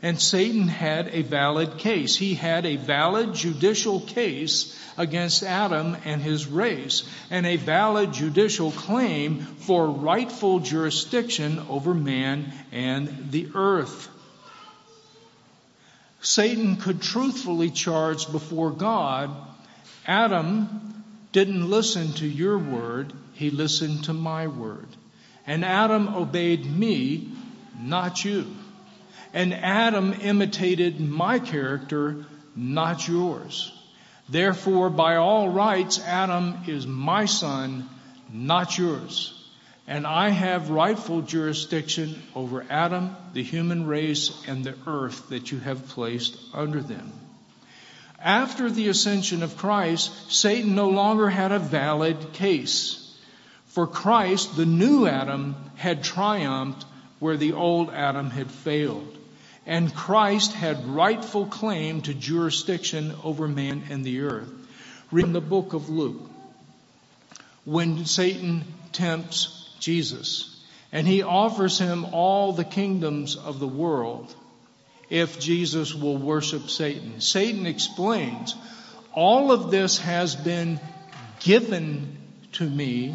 And 0.00 0.20
Satan 0.20 0.68
had 0.68 1.08
a 1.08 1.22
valid 1.22 1.78
case. 1.78 2.16
He 2.16 2.34
had 2.34 2.64
a 2.64 2.76
valid 2.76 3.34
judicial 3.34 4.00
case 4.00 4.78
against 4.96 5.42
Adam 5.42 5.96
and 6.04 6.22
his 6.22 6.46
race, 6.46 7.08
and 7.30 7.46
a 7.46 7.56
valid 7.56 8.12
judicial 8.12 8.70
claim 8.70 9.40
for 9.40 9.88
rightful 9.88 10.60
jurisdiction 10.60 11.58
over 11.68 11.94
man 11.94 12.52
and 12.70 13.30
the 13.30 13.48
earth. 13.54 14.08
Satan 16.20 16.76
could 16.76 17.00
truthfully 17.00 17.70
charge 17.70 18.30
before 18.30 18.70
God 18.70 19.30
Adam 20.08 21.04
didn't 21.32 21.68
listen 21.68 22.14
to 22.14 22.26
your 22.26 22.56
word, 22.58 23.12
he 23.34 23.50
listened 23.50 24.04
to 24.04 24.14
my 24.14 24.46
word. 24.46 24.88
And 25.46 25.64
Adam 25.64 26.08
obeyed 26.14 26.64
me, 26.64 27.30
not 27.78 28.24
you. 28.24 28.46
And 29.32 29.52
Adam 29.54 30.14
imitated 30.20 31.00
my 31.00 31.38
character, 31.38 32.24
not 32.56 33.06
yours. 33.06 33.72
Therefore, 34.28 34.90
by 34.90 35.16
all 35.16 35.48
rights, 35.48 36.00
Adam 36.00 36.58
is 36.66 36.86
my 36.86 37.24
son, 37.24 37.88
not 38.32 38.76
yours. 38.76 39.34
And 39.86 40.06
I 40.06 40.28
have 40.28 40.68
rightful 40.68 41.22
jurisdiction 41.22 42.22
over 42.34 42.64
Adam, 42.68 43.16
the 43.32 43.42
human 43.42 43.86
race, 43.86 44.30
and 44.46 44.62
the 44.62 44.74
earth 44.86 45.30
that 45.30 45.50
you 45.50 45.58
have 45.60 45.88
placed 45.88 46.36
under 46.52 46.82
them. 46.82 47.10
After 48.20 48.70
the 48.70 48.88
ascension 48.88 49.42
of 49.42 49.56
Christ, 49.56 50.30
Satan 50.30 50.74
no 50.74 50.90
longer 50.90 51.30
had 51.30 51.52
a 51.52 51.58
valid 51.58 52.32
case. 52.32 53.16
For 53.66 53.86
Christ, 53.86 54.56
the 54.56 54.66
new 54.66 55.06
Adam 55.06 55.54
had 55.76 56.02
triumphed 56.02 56.84
where 57.20 57.36
the 57.36 57.52
old 57.52 57.90
Adam 57.90 58.30
had 58.30 58.50
failed. 58.50 59.17
And 59.68 59.94
Christ 59.94 60.54
had 60.54 60.86
rightful 60.86 61.44
claim 61.44 62.00
to 62.02 62.14
jurisdiction 62.14 63.14
over 63.22 63.46
man 63.46 63.82
and 63.90 64.02
the 64.02 64.22
earth. 64.22 64.48
Read 65.12 65.26
in 65.26 65.34
the 65.34 65.42
book 65.42 65.74
of 65.74 65.90
Luke. 65.90 66.22
When 67.66 68.06
Satan 68.06 68.64
tempts 68.92 69.76
Jesus 69.78 70.64
and 70.90 71.06
he 71.06 71.22
offers 71.22 71.78
him 71.78 72.06
all 72.12 72.54
the 72.54 72.64
kingdoms 72.64 73.36
of 73.36 73.60
the 73.60 73.68
world 73.68 74.34
if 75.10 75.38
Jesus 75.38 75.94
will 75.94 76.16
worship 76.16 76.70
Satan. 76.70 77.20
Satan 77.20 77.66
explains, 77.66 78.54
all 79.12 79.52
of 79.52 79.70
this 79.70 79.98
has 79.98 80.34
been 80.34 80.80
given 81.40 82.16
to 82.52 82.64
me 82.64 83.14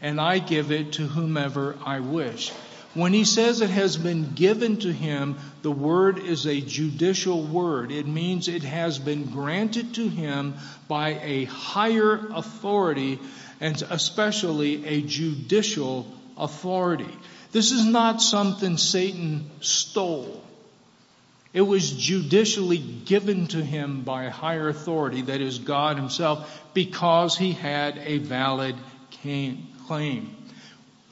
and 0.00 0.20
I 0.20 0.40
give 0.40 0.72
it 0.72 0.94
to 0.94 1.06
whomever 1.06 1.76
I 1.84 2.00
wish. 2.00 2.52
When 2.94 3.14
he 3.14 3.24
says 3.24 3.62
it 3.62 3.70
has 3.70 3.96
been 3.96 4.34
given 4.34 4.76
to 4.78 4.92
him, 4.92 5.36
the 5.62 5.70
word 5.70 6.18
is 6.18 6.46
a 6.46 6.60
judicial 6.60 7.42
word. 7.42 7.90
It 7.90 8.06
means 8.06 8.48
it 8.48 8.64
has 8.64 8.98
been 8.98 9.24
granted 9.24 9.94
to 9.94 10.08
him 10.08 10.54
by 10.88 11.18
a 11.22 11.44
higher 11.44 12.28
authority 12.34 13.18
and 13.60 13.80
especially 13.88 14.84
a 14.84 15.00
judicial 15.00 16.06
authority. 16.36 17.16
This 17.52 17.72
is 17.72 17.84
not 17.84 18.20
something 18.20 18.76
Satan 18.76 19.50
stole. 19.60 20.42
It 21.54 21.62
was 21.62 21.90
judicially 21.92 22.78
given 22.78 23.46
to 23.48 23.62
him 23.62 24.02
by 24.02 24.24
a 24.24 24.30
higher 24.30 24.68
authority, 24.68 25.22
that 25.22 25.40
is 25.40 25.58
God 25.58 25.96
himself, 25.96 26.62
because 26.72 27.36
he 27.36 27.52
had 27.52 27.98
a 27.98 28.18
valid 28.18 28.74
claim. 29.86 30.36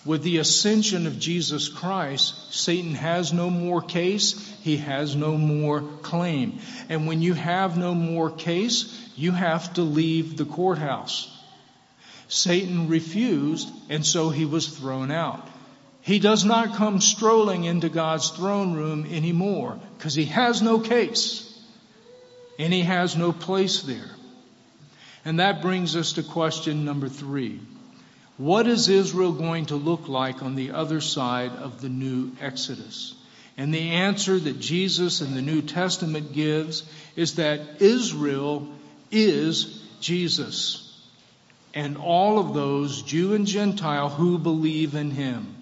With 0.05 0.23
the 0.23 0.39
ascension 0.39 1.07
of 1.07 1.19
Jesus 1.19 1.69
Christ, 1.69 2.55
Satan 2.55 2.95
has 2.95 3.33
no 3.35 3.51
more 3.51 3.83
case, 3.83 4.49
he 4.63 4.79
has 4.79 5.15
no 5.15 5.37
more 5.37 5.83
claim. 6.03 6.59
And 6.89 7.07
when 7.07 7.21
you 7.21 7.35
have 7.35 7.77
no 7.77 7.95
more 7.95 8.31
case, 8.31 8.97
you 9.17 9.33
have 9.33 9.75
to 9.75 9.83
leave 9.83 10.37
the 10.37 10.47
courthouse. 10.47 11.37
Satan 12.29 12.89
refused, 12.89 13.69
and 13.91 14.07
so 14.07 14.31
he 14.31 14.47
was 14.47 14.69
thrown 14.69 15.11
out. 15.11 15.47
He 16.01 16.19
does 16.19 16.45
not 16.45 16.77
come 16.77 17.01
strolling 17.01 17.65
into 17.65 17.91
God's 17.91 18.31
throne 18.31 18.73
room 18.73 19.07
anymore 19.11 19.79
because 19.99 20.15
he 20.15 20.25
has 20.27 20.63
no 20.63 20.79
case 20.79 21.47
and 22.59 22.73
he 22.73 22.83
has 22.83 23.17
no 23.17 23.33
place 23.33 23.83
there. 23.83 24.11
And 25.25 25.41
that 25.41 25.61
brings 25.61 25.97
us 25.97 26.15
to 26.15 26.23
question 26.23 26.87
number 26.87 27.09
three. 27.09 27.61
What 28.41 28.67
is 28.67 28.89
Israel 28.89 29.33
going 29.33 29.67
to 29.67 29.77
look 29.77 30.09
like 30.09 30.43
on 30.43 30.55
the 30.55 30.71
other 30.71 31.03
side 31.03 31.51
of 31.51 31.83
the 31.83 31.91
new 31.91 32.33
Exodus? 32.41 33.15
And 33.59 33.75
the 33.75 33.91
answer 33.91 34.39
that 34.39 34.59
Jesus 34.59 35.21
in 35.21 35.35
the 35.35 35.43
New 35.43 35.61
Testament 35.61 36.33
gives 36.33 36.83
is 37.17 37.35
that 37.35 37.83
Israel 37.83 38.67
is 39.11 39.83
Jesus 40.01 40.91
and 41.75 41.99
all 41.99 42.39
of 42.39 42.55
those, 42.55 43.03
Jew 43.03 43.35
and 43.35 43.47
Gentile, 43.47 44.09
who 44.09 44.39
believe 44.39 44.95
in 44.95 45.11
him. 45.11 45.55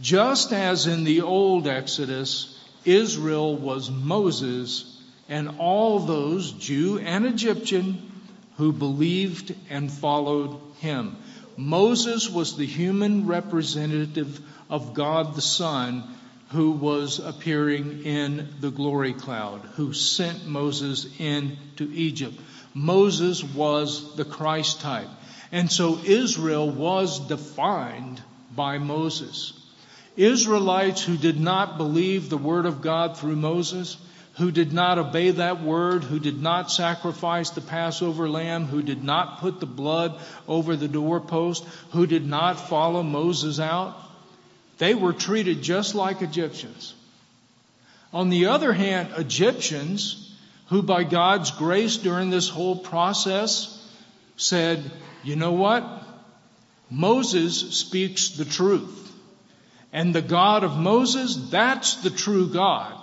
Just 0.00 0.54
as 0.54 0.86
in 0.86 1.04
the 1.04 1.20
old 1.20 1.68
Exodus, 1.68 2.58
Israel 2.86 3.54
was 3.54 3.90
Moses 3.90 4.98
and 5.28 5.56
all 5.58 5.98
those, 5.98 6.52
Jew 6.52 6.98
and 7.00 7.26
Egyptian, 7.26 8.10
who 8.56 8.72
believed 8.72 9.54
and 9.68 9.92
followed 9.92 10.58
him. 10.78 11.18
Moses 11.58 12.30
was 12.30 12.56
the 12.56 12.66
human 12.66 13.26
representative 13.26 14.40
of 14.70 14.94
God 14.94 15.34
the 15.34 15.40
Son 15.40 16.04
who 16.50 16.70
was 16.70 17.18
appearing 17.18 18.04
in 18.04 18.48
the 18.60 18.70
glory 18.70 19.12
cloud, 19.12 19.62
who 19.74 19.92
sent 19.92 20.46
Moses 20.46 21.08
into 21.18 21.90
Egypt. 21.92 22.38
Moses 22.74 23.42
was 23.42 24.14
the 24.14 24.24
Christ 24.24 24.80
type. 24.80 25.08
And 25.50 25.70
so 25.70 25.98
Israel 25.98 26.70
was 26.70 27.26
defined 27.26 28.22
by 28.54 28.78
Moses. 28.78 29.52
Israelites 30.16 31.02
who 31.02 31.16
did 31.16 31.40
not 31.40 31.76
believe 31.76 32.30
the 32.30 32.38
word 32.38 32.66
of 32.66 32.82
God 32.82 33.18
through 33.18 33.36
Moses 33.36 33.96
who 34.38 34.52
did 34.52 34.72
not 34.72 34.98
obey 34.98 35.32
that 35.32 35.60
word, 35.60 36.04
who 36.04 36.20
did 36.20 36.40
not 36.40 36.70
sacrifice 36.70 37.50
the 37.50 37.60
Passover 37.60 38.28
lamb, 38.28 38.66
who 38.66 38.82
did 38.82 39.02
not 39.02 39.40
put 39.40 39.58
the 39.58 39.66
blood 39.66 40.18
over 40.46 40.76
the 40.76 40.86
doorpost, 40.86 41.64
who 41.90 42.06
did 42.06 42.24
not 42.24 42.68
follow 42.68 43.02
Moses 43.02 43.58
out, 43.58 43.96
they 44.78 44.94
were 44.94 45.12
treated 45.12 45.62
just 45.62 45.96
like 45.96 46.22
Egyptians. 46.22 46.94
On 48.12 48.30
the 48.30 48.46
other 48.46 48.72
hand, 48.72 49.08
Egyptians, 49.16 50.36
who 50.68 50.82
by 50.82 51.02
God's 51.02 51.50
grace 51.50 51.96
during 51.96 52.30
this 52.30 52.48
whole 52.48 52.76
process 52.76 53.74
said, 54.36 54.88
you 55.24 55.34
know 55.34 55.52
what? 55.52 55.84
Moses 56.90 57.74
speaks 57.76 58.30
the 58.30 58.44
truth. 58.44 59.12
And 59.92 60.14
the 60.14 60.22
God 60.22 60.62
of 60.62 60.76
Moses, 60.76 61.34
that's 61.50 62.02
the 62.02 62.10
true 62.10 62.48
God. 62.52 62.97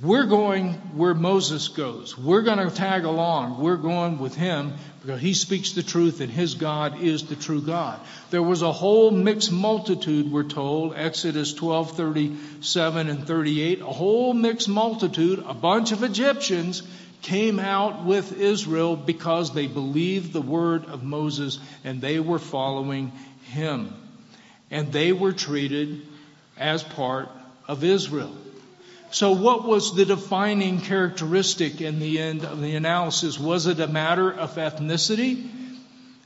We're 0.00 0.24
going 0.24 0.72
where 0.96 1.12
Moses 1.12 1.68
goes. 1.68 2.16
We're 2.16 2.40
going 2.40 2.56
to 2.56 2.74
tag 2.74 3.04
along. 3.04 3.60
We're 3.60 3.76
going 3.76 4.18
with 4.18 4.34
him 4.34 4.72
because 5.02 5.20
he 5.20 5.34
speaks 5.34 5.72
the 5.72 5.82
truth 5.82 6.22
and 6.22 6.32
his 6.32 6.54
God 6.54 7.02
is 7.02 7.24
the 7.24 7.36
true 7.36 7.60
God. 7.60 8.00
There 8.30 8.42
was 8.42 8.62
a 8.62 8.72
whole 8.72 9.10
mixed 9.10 9.52
multitude, 9.52 10.32
we're 10.32 10.44
told, 10.44 10.94
Exodus 10.96 11.52
12, 11.52 11.98
37 11.98 13.08
and 13.10 13.26
38, 13.26 13.82
a 13.82 13.84
whole 13.84 14.32
mixed 14.32 14.70
multitude, 14.70 15.44
a 15.46 15.52
bunch 15.52 15.92
of 15.92 16.02
Egyptians 16.02 16.82
came 17.20 17.60
out 17.60 18.06
with 18.06 18.40
Israel 18.40 18.96
because 18.96 19.52
they 19.52 19.66
believed 19.66 20.32
the 20.32 20.40
word 20.40 20.86
of 20.86 21.02
Moses 21.02 21.58
and 21.84 22.00
they 22.00 22.20
were 22.20 22.38
following 22.38 23.12
him. 23.48 23.92
And 24.70 24.90
they 24.92 25.12
were 25.12 25.32
treated 25.32 26.06
as 26.56 26.82
part 26.82 27.28
of 27.68 27.84
Israel. 27.84 28.34
So 29.14 29.30
what 29.30 29.64
was 29.64 29.94
the 29.94 30.04
defining 30.04 30.80
characteristic 30.80 31.80
in 31.80 32.00
the 32.00 32.18
end 32.18 32.44
of 32.44 32.60
the 32.60 32.74
analysis? 32.74 33.38
Was 33.38 33.68
it 33.68 33.78
a 33.78 33.86
matter 33.86 34.28
of 34.28 34.56
ethnicity? 34.56 35.48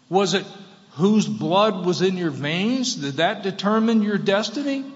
Was 0.09 0.33
it 0.33 0.47
whose 0.93 1.29
blood 1.29 1.85
was 1.85 2.01
in 2.01 2.17
your 2.17 2.31
veins? 2.31 2.95
Did 2.95 3.17
that 3.19 3.43
determine 3.43 4.01
your 4.01 4.17
destiny? 4.17 4.87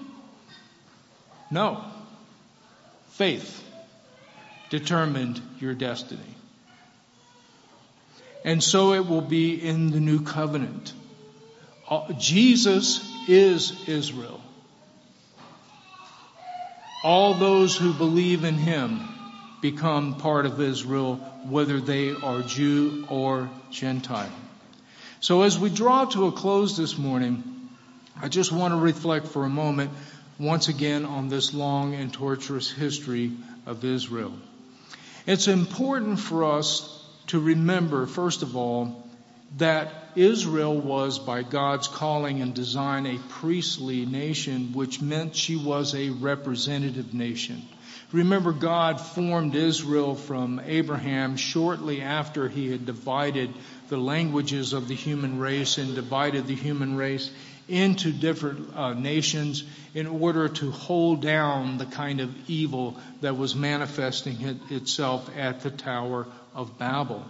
No. 1.51 1.83
Faith 3.11 3.63
determined 4.71 5.39
your 5.59 5.75
destiny. 5.75 6.35
And 8.43 8.63
so 8.63 8.93
it 8.93 9.05
will 9.05 9.21
be 9.21 9.53
in 9.53 9.91
the 9.91 9.99
new 9.99 10.23
covenant. 10.23 10.93
Uh, 11.87 12.11
Jesus 12.13 13.07
is 13.27 13.87
Israel 13.87 14.42
all 17.03 17.33
those 17.33 17.75
who 17.75 17.93
believe 17.93 18.45
in 18.45 18.55
him 18.55 19.01
become 19.61 20.15
part 20.15 20.45
of 20.45 20.59
Israel, 20.59 21.15
whether 21.43 21.79
they 21.79 22.11
are 22.11 22.41
Jew 22.41 23.05
or 23.09 23.49
Gentile. 23.71 24.31
So 25.19 25.41
as 25.43 25.59
we 25.59 25.69
draw 25.69 26.05
to 26.05 26.27
a 26.27 26.31
close 26.31 26.75
this 26.77 26.97
morning, 26.97 27.43
I 28.21 28.29
just 28.29 28.51
want 28.51 28.73
to 28.73 28.79
reflect 28.79 29.27
for 29.27 29.43
a 29.43 29.49
moment 29.49 29.91
once 30.39 30.67
again 30.69 31.05
on 31.05 31.29
this 31.29 31.53
long 31.53 31.93
and 31.93 32.11
torturous 32.11 32.71
history 32.71 33.31
of 33.65 33.83
Israel. 33.83 34.33
It's 35.25 35.47
important 35.47 36.19
for 36.19 36.43
us 36.43 36.89
to 37.27 37.39
remember, 37.39 38.05
first 38.05 38.43
of 38.43 38.57
all, 38.57 39.02
that 39.57 39.93
Israel 40.15 40.77
was, 40.79 41.19
by 41.19 41.43
God's 41.43 41.87
calling 41.87 42.41
and 42.41 42.53
design, 42.53 43.05
a 43.05 43.19
priestly 43.29 44.05
nation, 44.05 44.73
which 44.73 45.01
meant 45.01 45.35
she 45.35 45.55
was 45.55 45.93
a 45.95 46.09
representative 46.09 47.13
nation. 47.13 47.61
Remember, 48.11 48.51
God 48.51 49.01
formed 49.01 49.55
Israel 49.55 50.13
from 50.13 50.61
Abraham 50.63 51.35
shortly 51.35 52.01
after 52.01 52.47
he 52.47 52.69
had 52.71 52.85
divided 52.85 53.51
the 53.89 53.97
languages 53.97 54.73
of 54.73 54.87
the 54.87 54.95
human 54.95 55.39
race 55.39 55.79
and 55.79 55.95
divided 55.95 56.45
the 56.45 56.55
human 56.55 56.95
race 56.95 57.31
into 57.67 58.11
different 58.11 58.75
uh, 58.75 58.93
nations 58.93 59.63
in 59.95 60.05
order 60.05 60.49
to 60.49 60.69
hold 60.69 61.21
down 61.21 61.77
the 61.77 61.85
kind 61.85 62.19
of 62.19 62.49
evil 62.49 62.99
that 63.21 63.37
was 63.37 63.55
manifesting 63.55 64.41
it 64.41 64.57
itself 64.69 65.29
at 65.35 65.61
the 65.61 65.71
Tower 65.71 66.27
of 66.53 66.77
Babel. 66.77 67.25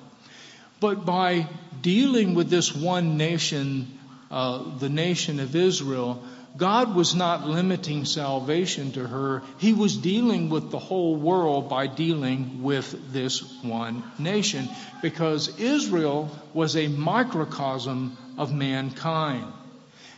But 0.79 1.05
by 1.05 1.47
dealing 1.83 2.33
with 2.33 2.49
this 2.49 2.75
one 2.75 3.17
nation, 3.17 3.99
uh, 4.31 4.79
the 4.79 4.89
nation 4.89 5.39
of 5.39 5.55
Israel, 5.55 6.23
God 6.55 6.95
was 6.95 7.15
not 7.15 7.47
limiting 7.47 8.05
salvation 8.05 8.91
to 8.93 9.07
her. 9.07 9.41
He 9.57 9.73
was 9.73 9.97
dealing 9.97 10.49
with 10.49 10.71
the 10.71 10.79
whole 10.79 11.15
world 11.15 11.69
by 11.69 11.87
dealing 11.87 12.63
with 12.63 13.11
this 13.11 13.41
one 13.63 14.03
nation 14.19 14.69
because 15.01 15.59
Israel 15.59 16.29
was 16.53 16.75
a 16.75 16.87
microcosm 16.87 18.17
of 18.37 18.53
mankind. 18.53 19.51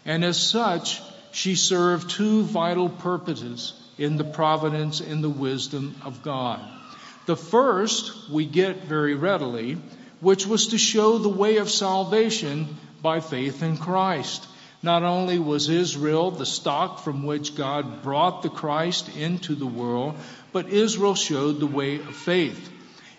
And 0.06 0.24
as 0.24 0.38
such, 0.38 1.02
she 1.32 1.56
served 1.56 2.12
two 2.12 2.44
vital 2.44 2.90
purposes 2.90 3.74
in 3.98 4.18
the 4.18 4.24
providence 4.24 5.00
and 5.00 5.24
the 5.24 5.30
wisdom 5.30 5.96
of 6.04 6.22
God. 6.22 6.60
The 7.26 7.38
first 7.38 8.30
we 8.30 8.46
get 8.46 8.84
very 8.84 9.16
readily, 9.16 9.78
which 10.26 10.48
was 10.48 10.70
to 10.70 10.78
show 10.80 11.20
the 11.20 11.30
way 11.30 11.58
of 11.58 11.70
salvation 11.70 12.76
by 13.00 13.20
faith 13.20 13.62
in 13.62 13.78
Christ. 13.78 14.48
Not 14.82 15.04
only 15.04 15.38
was 15.38 15.70
Israel 15.70 16.32
the 16.32 16.48
stock 16.48 17.04
from 17.04 17.28
which 17.28 17.56
God 17.56 18.02
brought 18.02 18.42
the 18.42 18.50
Christ 18.50 19.16
into 19.16 19.54
the 19.54 19.68
world, 19.68 20.16
but 20.52 20.70
Israel 20.70 21.14
showed 21.14 21.60
the 21.60 21.68
way 21.68 21.98
of 21.98 22.16
faith. 22.16 22.72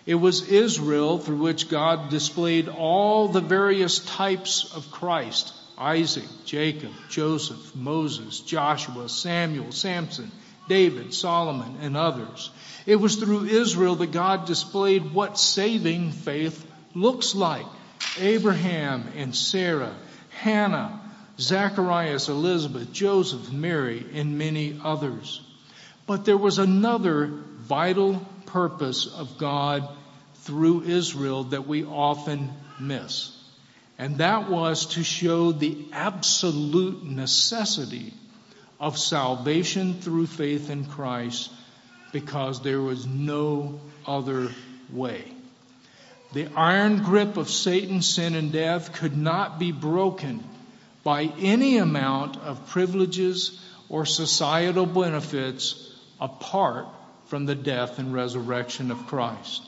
It 0.05 0.15
was 0.15 0.49
Israel 0.49 1.17
through 1.17 1.37
which 1.37 1.69
God 1.69 2.09
displayed 2.09 2.67
all 2.67 3.29
the 3.29 3.47
various 3.55 3.99
types 3.99 4.75
of 4.75 4.91
Christ 4.91 5.53
Isaac, 5.77 6.27
Jacob, 6.43 6.91
Joseph, 7.09 7.73
Moses, 7.73 8.41
Joshua, 8.41 9.07
Samuel, 9.07 9.71
Samson, 9.71 10.29
David, 10.67 11.13
Solomon, 11.13 11.77
and 11.81 11.95
others. 11.95 12.49
It 12.85 12.97
was 12.97 13.15
through 13.15 13.45
Israel 13.45 13.95
that 13.95 14.11
God 14.11 14.45
displayed 14.45 15.13
what 15.13 15.39
saving 15.39 16.11
faith 16.11 16.66
looks 17.01 17.35
like. 17.35 17.65
Abraham 18.19 19.05
and 19.15 19.35
Sarah, 19.35 19.95
Hannah, 20.41 21.01
Zacharias, 21.39 22.29
Elizabeth, 22.29 22.91
Joseph, 22.91 23.51
Mary, 23.51 24.05
and 24.13 24.37
many 24.37 24.79
others. 24.83 25.41
But 26.07 26.25
there 26.25 26.37
was 26.37 26.57
another 26.57 27.27
vital 27.27 28.25
purpose 28.47 29.07
of 29.07 29.37
God 29.37 29.87
through 30.41 30.83
Israel 30.83 31.45
that 31.45 31.67
we 31.67 31.83
often 31.83 32.51
miss. 32.79 33.33
And 33.99 34.17
that 34.17 34.49
was 34.49 34.87
to 34.95 35.03
show 35.03 35.51
the 35.51 35.87
absolute 35.91 37.03
necessity 37.03 38.13
of 38.79 38.97
salvation 38.97 39.95
through 40.01 40.27
faith 40.27 40.69
in 40.69 40.85
Christ 40.85 41.51
because 42.11 42.61
there 42.61 42.81
was 42.81 43.05
no 43.05 43.79
other 44.05 44.49
way. 44.91 45.36
The 46.33 46.49
iron 46.55 47.03
grip 47.03 47.37
of 47.37 47.49
Satan, 47.49 48.01
sin, 48.01 48.35
and 48.35 48.51
death 48.51 48.93
could 48.93 49.15
not 49.15 49.59
be 49.59 49.71
broken 49.71 50.43
by 51.03 51.31
any 51.39 51.77
amount 51.77 52.37
of 52.37 52.67
privileges 52.67 53.59
or 53.87 54.05
societal 54.05 54.85
benefits 54.85 55.89
apart 56.19 56.87
from 57.27 57.45
the 57.45 57.55
death 57.55 57.99
and 57.99 58.13
resurrection 58.13 58.91
of 58.91 59.07
Christ. 59.07 59.63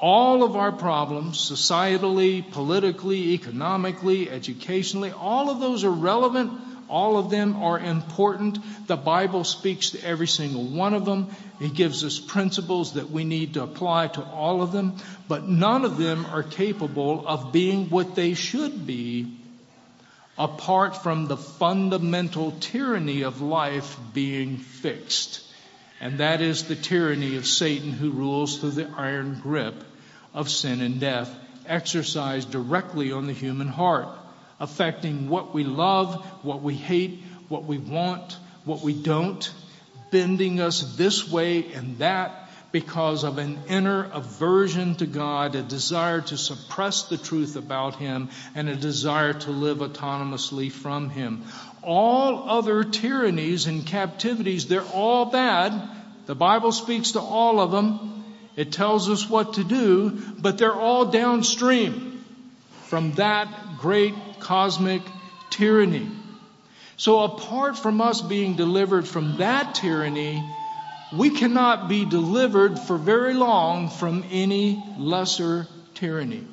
All 0.00 0.44
of 0.44 0.56
our 0.56 0.72
problems, 0.72 1.38
societally, 1.38 2.48
politically, 2.52 3.34
economically, 3.34 4.30
educationally, 4.30 5.10
all 5.10 5.50
of 5.50 5.60
those 5.60 5.84
are 5.84 5.90
relevant. 5.90 6.52
All 6.88 7.18
of 7.18 7.30
them 7.30 7.56
are 7.62 7.78
important. 7.78 8.58
The 8.86 8.96
Bible 8.96 9.44
speaks 9.44 9.90
to 9.90 10.04
every 10.04 10.26
single 10.26 10.64
one 10.64 10.94
of 10.94 11.04
them. 11.04 11.28
It 11.60 11.74
gives 11.74 12.04
us 12.04 12.18
principles 12.18 12.94
that 12.94 13.10
we 13.10 13.24
need 13.24 13.54
to 13.54 13.62
apply 13.62 14.08
to 14.08 14.22
all 14.22 14.62
of 14.62 14.72
them, 14.72 14.96
but 15.28 15.46
none 15.46 15.84
of 15.84 15.98
them 15.98 16.26
are 16.26 16.42
capable 16.42 17.26
of 17.26 17.52
being 17.52 17.90
what 17.90 18.14
they 18.14 18.34
should 18.34 18.86
be 18.86 19.38
apart 20.38 20.96
from 21.02 21.26
the 21.26 21.36
fundamental 21.36 22.52
tyranny 22.60 23.22
of 23.22 23.40
life 23.40 23.98
being 24.14 24.56
fixed. 24.56 25.42
And 26.00 26.18
that 26.18 26.40
is 26.40 26.64
the 26.64 26.76
tyranny 26.76 27.36
of 27.36 27.46
Satan 27.46 27.90
who 27.90 28.10
rules 28.10 28.58
through 28.58 28.70
the 28.70 28.88
iron 28.96 29.40
grip 29.42 29.74
of 30.32 30.48
sin 30.48 30.80
and 30.80 31.00
death, 31.00 31.28
exercised 31.66 32.52
directly 32.52 33.10
on 33.10 33.26
the 33.26 33.32
human 33.32 33.66
heart, 33.66 34.08
affecting 34.60 35.28
what 35.28 35.54
we 35.54 35.64
love, 35.64 36.24
what 36.42 36.62
we 36.62 36.74
hate, 36.74 37.22
what 37.48 37.64
we 37.64 37.78
want, 37.78 38.36
what 38.64 38.82
we 38.82 38.92
don't, 38.92 39.50
bending 40.10 40.60
us 40.60 40.96
this 40.96 41.30
way 41.30 41.72
and 41.72 41.98
that, 41.98 42.48
because 42.70 43.24
of 43.24 43.38
an 43.38 43.58
inner 43.68 44.10
aversion 44.12 44.94
to 44.96 45.06
God, 45.06 45.54
a 45.54 45.62
desire 45.62 46.20
to 46.20 46.36
suppress 46.36 47.04
the 47.04 47.16
truth 47.16 47.56
about 47.56 47.96
Him, 47.96 48.28
and 48.54 48.68
a 48.68 48.76
desire 48.76 49.32
to 49.32 49.50
live 49.50 49.78
autonomously 49.78 50.70
from 50.70 51.08
Him. 51.08 51.44
All 51.82 52.50
other 52.50 52.84
tyrannies 52.84 53.66
and 53.66 53.86
captivities, 53.86 54.66
they're 54.66 54.82
all 54.82 55.26
bad. 55.26 55.88
The 56.26 56.34
Bible 56.34 56.72
speaks 56.72 57.12
to 57.12 57.20
all 57.20 57.60
of 57.60 57.70
them. 57.70 58.24
It 58.54 58.72
tells 58.72 59.08
us 59.08 59.30
what 59.30 59.54
to 59.54 59.64
do, 59.64 60.10
but 60.38 60.58
they're 60.58 60.74
all 60.74 61.06
downstream 61.06 62.22
from 62.88 63.12
that 63.12 63.78
great 63.78 64.14
cosmic 64.40 65.02
tyranny. 65.50 66.10
So 66.96 67.20
apart 67.20 67.78
from 67.78 68.00
us 68.00 68.20
being 68.20 68.56
delivered 68.56 69.06
from 69.06 69.36
that 69.36 69.76
tyranny, 69.76 70.42
we 71.12 71.30
cannot 71.30 71.88
be 71.88 72.04
delivered 72.04 72.78
for 72.78 72.98
very 72.98 73.34
long 73.34 73.88
from 73.88 74.24
any 74.30 74.82
lesser 74.98 75.66
tyranny. 75.94 76.44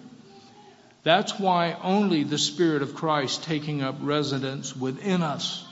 That's 1.03 1.39
why 1.39 1.77
only 1.83 2.23
the 2.23 2.37
Spirit 2.37 2.81
of 2.81 2.95
Christ 2.95 3.43
taking 3.43 3.83
up 3.83 3.95
residence 3.99 4.75
within 4.75 5.21
us, 5.21 5.63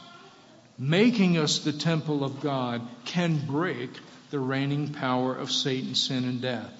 making 0.77 1.37
us 1.37 1.59
the 1.59 1.73
temple 1.73 2.23
of 2.23 2.41
God, 2.41 2.81
can 3.05 3.37
break 3.37 3.89
the 4.31 4.39
reigning 4.39 4.93
power 4.93 5.35
of 5.35 5.51
Satan, 5.51 5.95
sin, 5.95 6.25
and 6.25 6.41
death. 6.41 6.71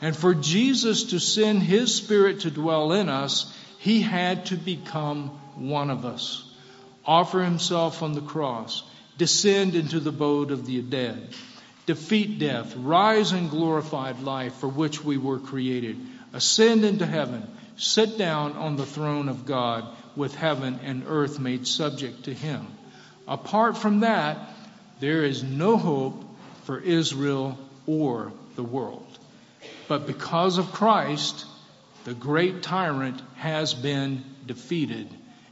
And 0.00 0.16
for 0.16 0.34
Jesus 0.34 1.04
to 1.04 1.20
send 1.20 1.62
His 1.62 1.94
Spirit 1.94 2.40
to 2.40 2.50
dwell 2.50 2.92
in 2.92 3.08
us, 3.08 3.51
He 3.82 4.00
had 4.00 4.46
to 4.46 4.56
become 4.56 5.30
one 5.56 5.90
of 5.90 6.04
us, 6.04 6.48
offer 7.04 7.42
Himself 7.42 8.00
on 8.00 8.12
the 8.12 8.20
cross, 8.20 8.84
descend 9.18 9.74
into 9.74 9.98
the 9.98 10.10
abode 10.10 10.52
of 10.52 10.66
the 10.66 10.80
dead, 10.82 11.34
defeat 11.84 12.38
death, 12.38 12.76
rise 12.76 13.32
in 13.32 13.48
glorified 13.48 14.20
life 14.22 14.54
for 14.54 14.68
which 14.68 15.02
we 15.02 15.16
were 15.16 15.40
created, 15.40 15.98
ascend 16.32 16.84
into 16.84 17.04
heaven, 17.04 17.44
sit 17.76 18.16
down 18.16 18.52
on 18.52 18.76
the 18.76 18.86
throne 18.86 19.28
of 19.28 19.46
God 19.46 19.84
with 20.14 20.36
heaven 20.36 20.78
and 20.84 21.02
earth 21.08 21.40
made 21.40 21.66
subject 21.66 22.26
to 22.26 22.32
him. 22.32 22.64
Apart 23.26 23.76
from 23.76 24.00
that, 24.00 24.38
there 25.00 25.24
is 25.24 25.42
no 25.42 25.76
hope 25.76 26.24
for 26.66 26.78
Israel 26.78 27.58
or 27.88 28.32
the 28.54 28.62
world. 28.62 29.18
But 29.88 30.06
because 30.06 30.58
of 30.58 30.70
Christ, 30.70 31.46
the 32.04 32.14
great 32.14 32.62
tyrant 32.62 33.20
has 33.36 33.74
been 33.74 34.24
defeated 34.46 35.08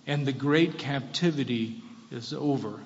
and 0.06 0.26
the 0.26 0.32
great 0.32 0.78
captivity 0.78 1.82
is 2.10 2.32
over. 2.32 2.80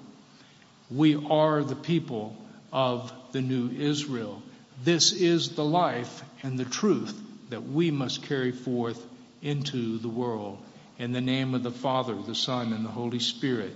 We 0.90 1.16
are 1.16 1.62
the 1.62 1.76
people 1.76 2.36
of 2.72 3.12
the 3.32 3.40
new 3.40 3.70
Israel. 3.70 4.42
This 4.82 5.12
is 5.12 5.50
the 5.50 5.64
life 5.64 6.22
and 6.42 6.58
the 6.58 6.64
truth 6.64 7.18
that 7.50 7.62
we 7.62 7.90
must 7.90 8.24
carry 8.24 8.52
forth 8.52 9.04
into 9.40 9.98
the 9.98 10.08
world. 10.08 10.58
In 10.98 11.12
the 11.12 11.20
name 11.20 11.54
of 11.54 11.62
the 11.62 11.70
Father, 11.70 12.14
the 12.14 12.34
Son, 12.34 12.72
and 12.72 12.84
the 12.84 12.90
Holy 12.90 13.18
Spirit. 13.18 13.72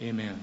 Amen. 0.00 0.40